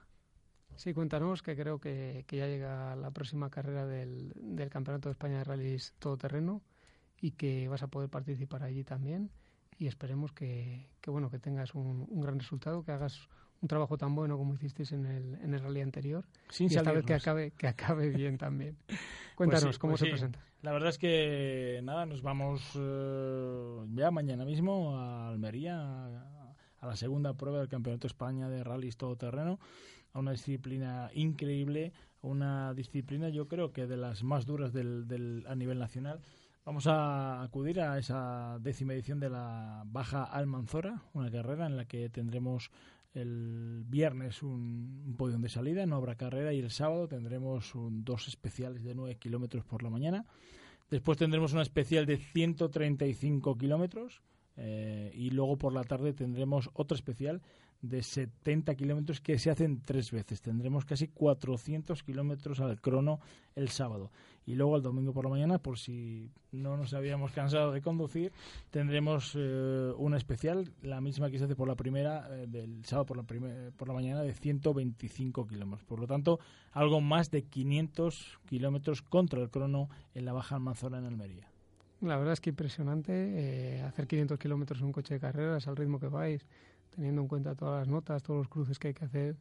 Sí, 0.79 0.93
cuéntanos 0.93 1.43
que 1.43 1.57
creo 1.57 1.77
que, 1.77 2.23
que 2.25 2.37
ya 2.37 2.47
llega 2.47 2.95
la 2.95 3.11
próxima 3.11 3.49
carrera 3.49 3.85
del, 3.85 4.31
del, 4.33 4.69
Campeonato 4.69 5.09
de 5.09 5.11
España 5.11 5.39
de 5.39 5.43
Rallys 5.43 5.93
Todoterreno 5.99 6.61
y 7.19 7.31
que 7.31 7.67
vas 7.67 7.83
a 7.83 7.87
poder 7.87 8.09
participar 8.09 8.63
allí 8.63 8.85
también 8.85 9.29
y 9.77 9.87
esperemos 9.87 10.31
que, 10.31 10.87
que 11.01 11.11
bueno 11.11 11.29
que 11.29 11.37
tengas 11.37 11.75
un, 11.75 12.07
un, 12.09 12.21
gran 12.21 12.39
resultado, 12.39 12.81
que 12.85 12.93
hagas 12.93 13.27
un 13.61 13.67
trabajo 13.67 13.97
tan 13.97 14.15
bueno 14.15 14.37
como 14.37 14.53
hicisteis 14.53 14.93
en 14.93 15.05
el, 15.05 15.35
en 15.41 15.53
el 15.53 15.59
rally 15.59 15.81
anterior. 15.81 16.23
Sin 16.47 16.71
y 16.71 16.75
esta 16.75 16.93
vez 16.93 17.03
que 17.03 17.13
acabe, 17.13 17.51
que 17.51 17.67
acabe 17.67 18.07
bien 18.15 18.37
también. 18.37 18.77
Cuéntanos, 19.35 19.63
Pues 19.65 19.75
sí, 19.75 19.79
¿cómo 19.81 19.91
pues 19.91 19.99
se 19.99 20.05
sí. 20.05 20.11
presenta? 20.11 20.39
La 20.61 20.71
verdad 20.71 20.91
es 20.91 20.97
que 20.97 21.81
nada, 21.83 22.05
nos 22.05 22.21
vamos 22.21 22.61
eh, 22.75 23.85
ya 23.95 24.11
mañana 24.11 24.45
mismo 24.45 24.97
a 24.97 25.27
Almería 25.27 25.75
a, 25.77 26.55
a 26.79 26.87
la 26.87 26.95
segunda 26.95 27.33
prueba 27.33 27.59
del 27.59 27.67
Campeonato 27.67 28.07
de 28.07 28.11
España 28.13 28.47
de 28.47 28.63
rallies 28.63 28.95
todoterreno, 28.95 29.59
a 30.13 30.19
una 30.19 30.31
disciplina 30.31 31.09
increíble, 31.13 31.93
una 32.21 32.73
disciplina 32.73 33.29
yo 33.29 33.47
creo 33.47 33.71
que 33.71 33.87
de 33.87 33.97
las 33.97 34.23
más 34.23 34.45
duras 34.45 34.73
del, 34.73 35.07
del- 35.07 35.45
a 35.47 35.55
nivel 35.55 35.79
nacional. 35.79 36.19
Vamos 36.65 36.87
a 36.87 37.41
acudir 37.41 37.79
a 37.81 37.97
esa 37.97 38.57
décima 38.61 38.93
edición 38.93 39.19
de 39.19 39.29
la 39.29 39.83
Baja 39.85 40.23
Almanzora, 40.23 41.01
una 41.13 41.31
carrera 41.31 41.65
en 41.65 41.77
la 41.77 41.85
que 41.85 42.09
tendremos 42.09 42.69
el 43.13 43.83
viernes 43.87 44.43
un, 44.43 45.03
un 45.07 45.15
podium 45.17 45.41
de 45.41 45.49
salida, 45.49 45.85
no 45.87 45.95
habrá 45.95 46.15
carrera, 46.15 46.53
y 46.53 46.59
el 46.59 46.69
sábado 46.69 47.07
tendremos 47.07 47.73
un- 47.73 48.03
dos 48.03 48.27
especiales 48.27 48.83
de 48.83 48.93
9 48.93 49.15
kilómetros 49.15 49.63
por 49.65 49.81
la 49.81 49.89
mañana. 49.89 50.25
Después 50.91 51.17
tendremos 51.17 51.53
una 51.53 51.61
especial 51.63 52.05
de 52.05 52.17
135 52.17 53.57
kilómetros 53.57 54.21
eh, 54.57 55.11
y 55.15 55.29
luego 55.31 55.57
por 55.57 55.73
la 55.73 55.83
tarde 55.83 56.13
tendremos 56.13 56.69
otra 56.73 56.95
especial 56.95 57.41
de 57.81 58.03
70 58.03 58.75
kilómetros 58.75 59.21
que 59.21 59.39
se 59.39 59.49
hacen 59.49 59.81
tres 59.81 60.11
veces. 60.11 60.41
Tendremos 60.41 60.85
casi 60.85 61.07
400 61.07 62.03
kilómetros 62.03 62.59
al 62.59 62.81
crono 62.81 63.19
el 63.55 63.69
sábado. 63.69 64.11
Y 64.45 64.55
luego 64.55 64.75
el 64.75 64.81
domingo 64.81 65.13
por 65.13 65.25
la 65.25 65.29
mañana, 65.29 65.59
por 65.59 65.77
si 65.77 66.31
no 66.51 66.75
nos 66.75 66.93
habíamos 66.93 67.31
cansado 67.31 67.71
de 67.71 67.81
conducir, 67.81 68.31
tendremos 68.71 69.33
eh, 69.35 69.93
una 69.97 70.17
especial, 70.17 70.71
la 70.81 71.01
misma 71.01 71.29
que 71.29 71.37
se 71.37 71.45
hace 71.45 71.55
por 71.55 71.67
la 71.67 71.75
primera, 71.75 72.27
eh, 72.31 72.47
del 72.47 72.83
sábado 72.83 73.05
por 73.05 73.17
la, 73.17 73.23
por 73.23 73.87
la 73.87 73.93
mañana, 73.93 74.23
de 74.23 74.33
125 74.33 75.47
kilómetros. 75.47 75.87
Por 75.87 75.99
lo 75.99 76.07
tanto, 76.07 76.39
algo 76.71 76.99
más 76.99 77.31
de 77.31 77.43
500 77.43 78.39
kilómetros 78.47 79.01
contra 79.01 79.41
el 79.41 79.49
crono 79.49 79.89
en 80.13 80.25
la 80.25 80.33
Baja 80.33 80.55
Almanzora 80.55 80.97
en 80.97 81.05
Almería. 81.05 81.49
La 82.01 82.15
verdad 82.15 82.33
es 82.33 82.39
que 82.39 82.49
impresionante 82.49 83.11
eh, 83.11 83.81
hacer 83.81 84.07
500 84.07 84.39
kilómetros 84.39 84.79
en 84.79 84.85
un 84.85 84.93
coche 84.93 85.15
de 85.15 85.19
carreras 85.19 85.67
al 85.67 85.75
ritmo 85.75 85.99
que 85.99 86.07
vais, 86.07 86.45
teniendo 86.99 87.21
en 87.21 87.27
cuenta 87.29 87.55
todas 87.55 87.79
las 87.79 87.87
notas, 87.87 88.23
todos 88.23 88.39
los 88.39 88.49
cruces 88.49 88.77
que 88.79 88.89
hay 88.89 88.93
que 88.93 89.05
hacer. 89.05 89.37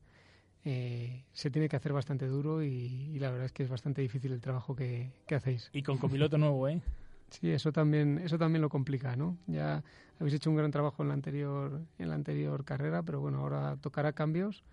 eh, 0.65 1.25
se 1.33 1.51
tiene 1.51 1.69
que 1.69 1.77
hacer 1.77 1.93
bastante 1.93 2.27
duro 2.27 2.63
y, 2.63 2.69
y 2.69 3.19
la 3.21 3.31
verdad 3.31 3.47
es 3.47 3.53
que 3.53 3.63
es 3.65 3.69
bastante 3.71 4.03
difícil 4.03 4.33
el 4.33 4.41
trabajo 4.41 4.77
que, 4.77 5.13
que 5.27 5.35
hacéis. 5.37 5.71
Y 5.73 5.83
con 5.83 5.99
copiloto 5.99 6.39
nuevo, 6.39 6.69
¿eh? 6.69 6.83
Sí, 7.31 7.51
eso 7.51 7.73
también, 7.73 8.19
eso 8.19 8.39
también 8.39 8.63
lo 8.63 8.71
complica, 8.71 9.17
¿no? 9.17 9.39
Ya 9.47 9.85
habéis 10.19 10.35
hecho 10.37 10.51
un 10.51 10.57
gran 10.57 10.71
trabajo 10.71 11.03
en 11.03 11.09
la 11.09 11.15
anterior, 11.15 11.83
en 11.99 12.09
la 12.09 12.15
anterior 12.15 12.65
carrera, 12.65 13.03
pero 13.03 13.21
bueno, 13.21 13.41
ahora 13.41 13.77
tocará 13.81 14.13
cambios 14.15 14.65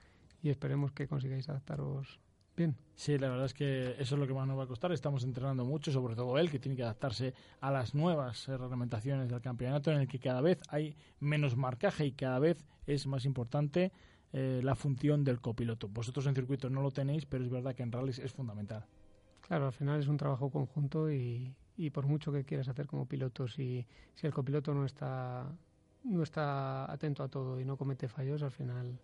y 0.41 0.49
esperemos 0.49 0.91
que 0.93 1.07
consigáis 1.07 1.49
adaptaros 1.49 2.19
bien. 2.55 2.75
Sí, 2.95 3.17
la 3.17 3.29
verdad 3.29 3.45
es 3.45 3.53
que 3.53 3.95
eso 3.99 4.15
es 4.15 4.19
lo 4.19 4.27
que 4.27 4.33
más 4.33 4.47
nos 4.47 4.57
va 4.57 4.63
a 4.63 4.67
costar. 4.67 4.91
Estamos 4.91 5.23
entrenando 5.23 5.65
mucho, 5.65 5.91
sobre 5.91 6.15
todo 6.15 6.37
él, 6.37 6.49
que 6.49 6.59
tiene 6.59 6.75
que 6.75 6.83
adaptarse 6.83 7.33
a 7.59 7.71
las 7.71 7.93
nuevas 7.93 8.47
eh, 8.47 8.57
reglamentaciones 8.57 9.29
del 9.29 9.41
campeonato, 9.41 9.91
en 9.91 9.99
el 9.99 10.07
que 10.07 10.19
cada 10.19 10.41
vez 10.41 10.61
hay 10.69 10.95
menos 11.19 11.55
marcaje 11.55 12.05
y 12.05 12.13
cada 12.13 12.39
vez 12.39 12.65
es 12.87 13.05
más 13.07 13.25
importante 13.25 13.91
eh, 14.31 14.61
la 14.63 14.75
función 14.75 15.23
del 15.23 15.41
copiloto. 15.41 15.89
Vosotros 15.89 16.25
en 16.27 16.35
circuito 16.35 16.69
no 16.69 16.81
lo 16.81 16.91
tenéis, 16.91 17.25
pero 17.25 17.43
es 17.43 17.49
verdad 17.49 17.75
que 17.75 17.83
en 17.83 17.91
rallies 17.91 18.19
es 18.19 18.31
fundamental. 18.31 18.85
Claro, 19.41 19.67
al 19.67 19.73
final 19.73 19.99
es 19.99 20.07
un 20.07 20.17
trabajo 20.17 20.49
conjunto 20.49 21.11
y, 21.11 21.53
y 21.77 21.89
por 21.89 22.07
mucho 22.07 22.31
que 22.31 22.45
quieras 22.45 22.67
hacer 22.67 22.87
como 22.87 23.07
piloto, 23.07 23.47
si, 23.47 23.85
si 24.13 24.25
el 24.25 24.33
copiloto 24.33 24.73
no 24.73 24.85
está, 24.85 25.51
no 26.03 26.23
está 26.23 26.91
atento 26.91 27.23
a 27.23 27.27
todo 27.27 27.59
y 27.59 27.65
no 27.65 27.77
comete 27.77 28.07
fallos, 28.07 28.41
al 28.41 28.51
final, 28.51 28.99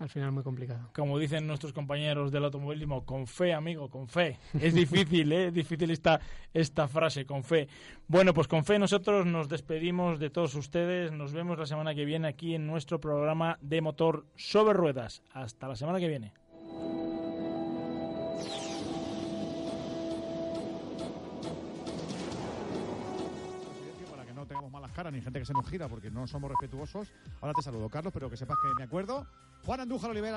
al 0.00 0.08
final 0.08 0.32
muy 0.32 0.42
complicado. 0.42 0.88
Como 0.94 1.18
dicen 1.18 1.46
nuestros 1.46 1.74
compañeros 1.74 2.32
del 2.32 2.44
automovilismo, 2.44 3.04
con 3.04 3.26
fe, 3.26 3.52
amigo, 3.52 3.90
con 3.90 4.08
fe. 4.08 4.38
Es 4.58 4.74
difícil, 4.74 5.30
¿eh? 5.30 5.52
Difícil 5.52 5.90
esta, 5.90 6.20
esta 6.54 6.88
frase, 6.88 7.26
con 7.26 7.44
fe. 7.44 7.68
Bueno, 8.08 8.32
pues 8.32 8.48
con 8.48 8.64
fe 8.64 8.78
nosotros 8.78 9.26
nos 9.26 9.48
despedimos 9.48 10.18
de 10.18 10.30
todos 10.30 10.54
ustedes. 10.54 11.12
Nos 11.12 11.32
vemos 11.32 11.58
la 11.58 11.66
semana 11.66 11.94
que 11.94 12.06
viene 12.06 12.28
aquí 12.28 12.54
en 12.54 12.66
nuestro 12.66 12.98
programa 12.98 13.58
de 13.60 13.82
motor 13.82 14.24
sobre 14.36 14.72
ruedas. 14.72 15.22
Hasta 15.32 15.68
la 15.68 15.76
semana 15.76 16.00
que 16.00 16.08
viene. 16.08 16.32
Ni 25.08 25.22
gente 25.22 25.38
que 25.38 25.46
se 25.46 25.52
nos 25.54 25.66
gira 25.68 25.88
porque 25.88 26.10
no 26.10 26.26
somos 26.26 26.50
respetuosos. 26.50 27.08
Ahora 27.40 27.54
te 27.54 27.62
saludo, 27.62 27.88
Carlos, 27.88 28.12
pero 28.12 28.28
que 28.28 28.36
sepas 28.36 28.58
que 28.60 28.68
me 28.76 28.82
acuerdo. 28.84 29.26
Juan 29.64 29.80
Andújar 29.80 30.10
Olivera. 30.10 30.28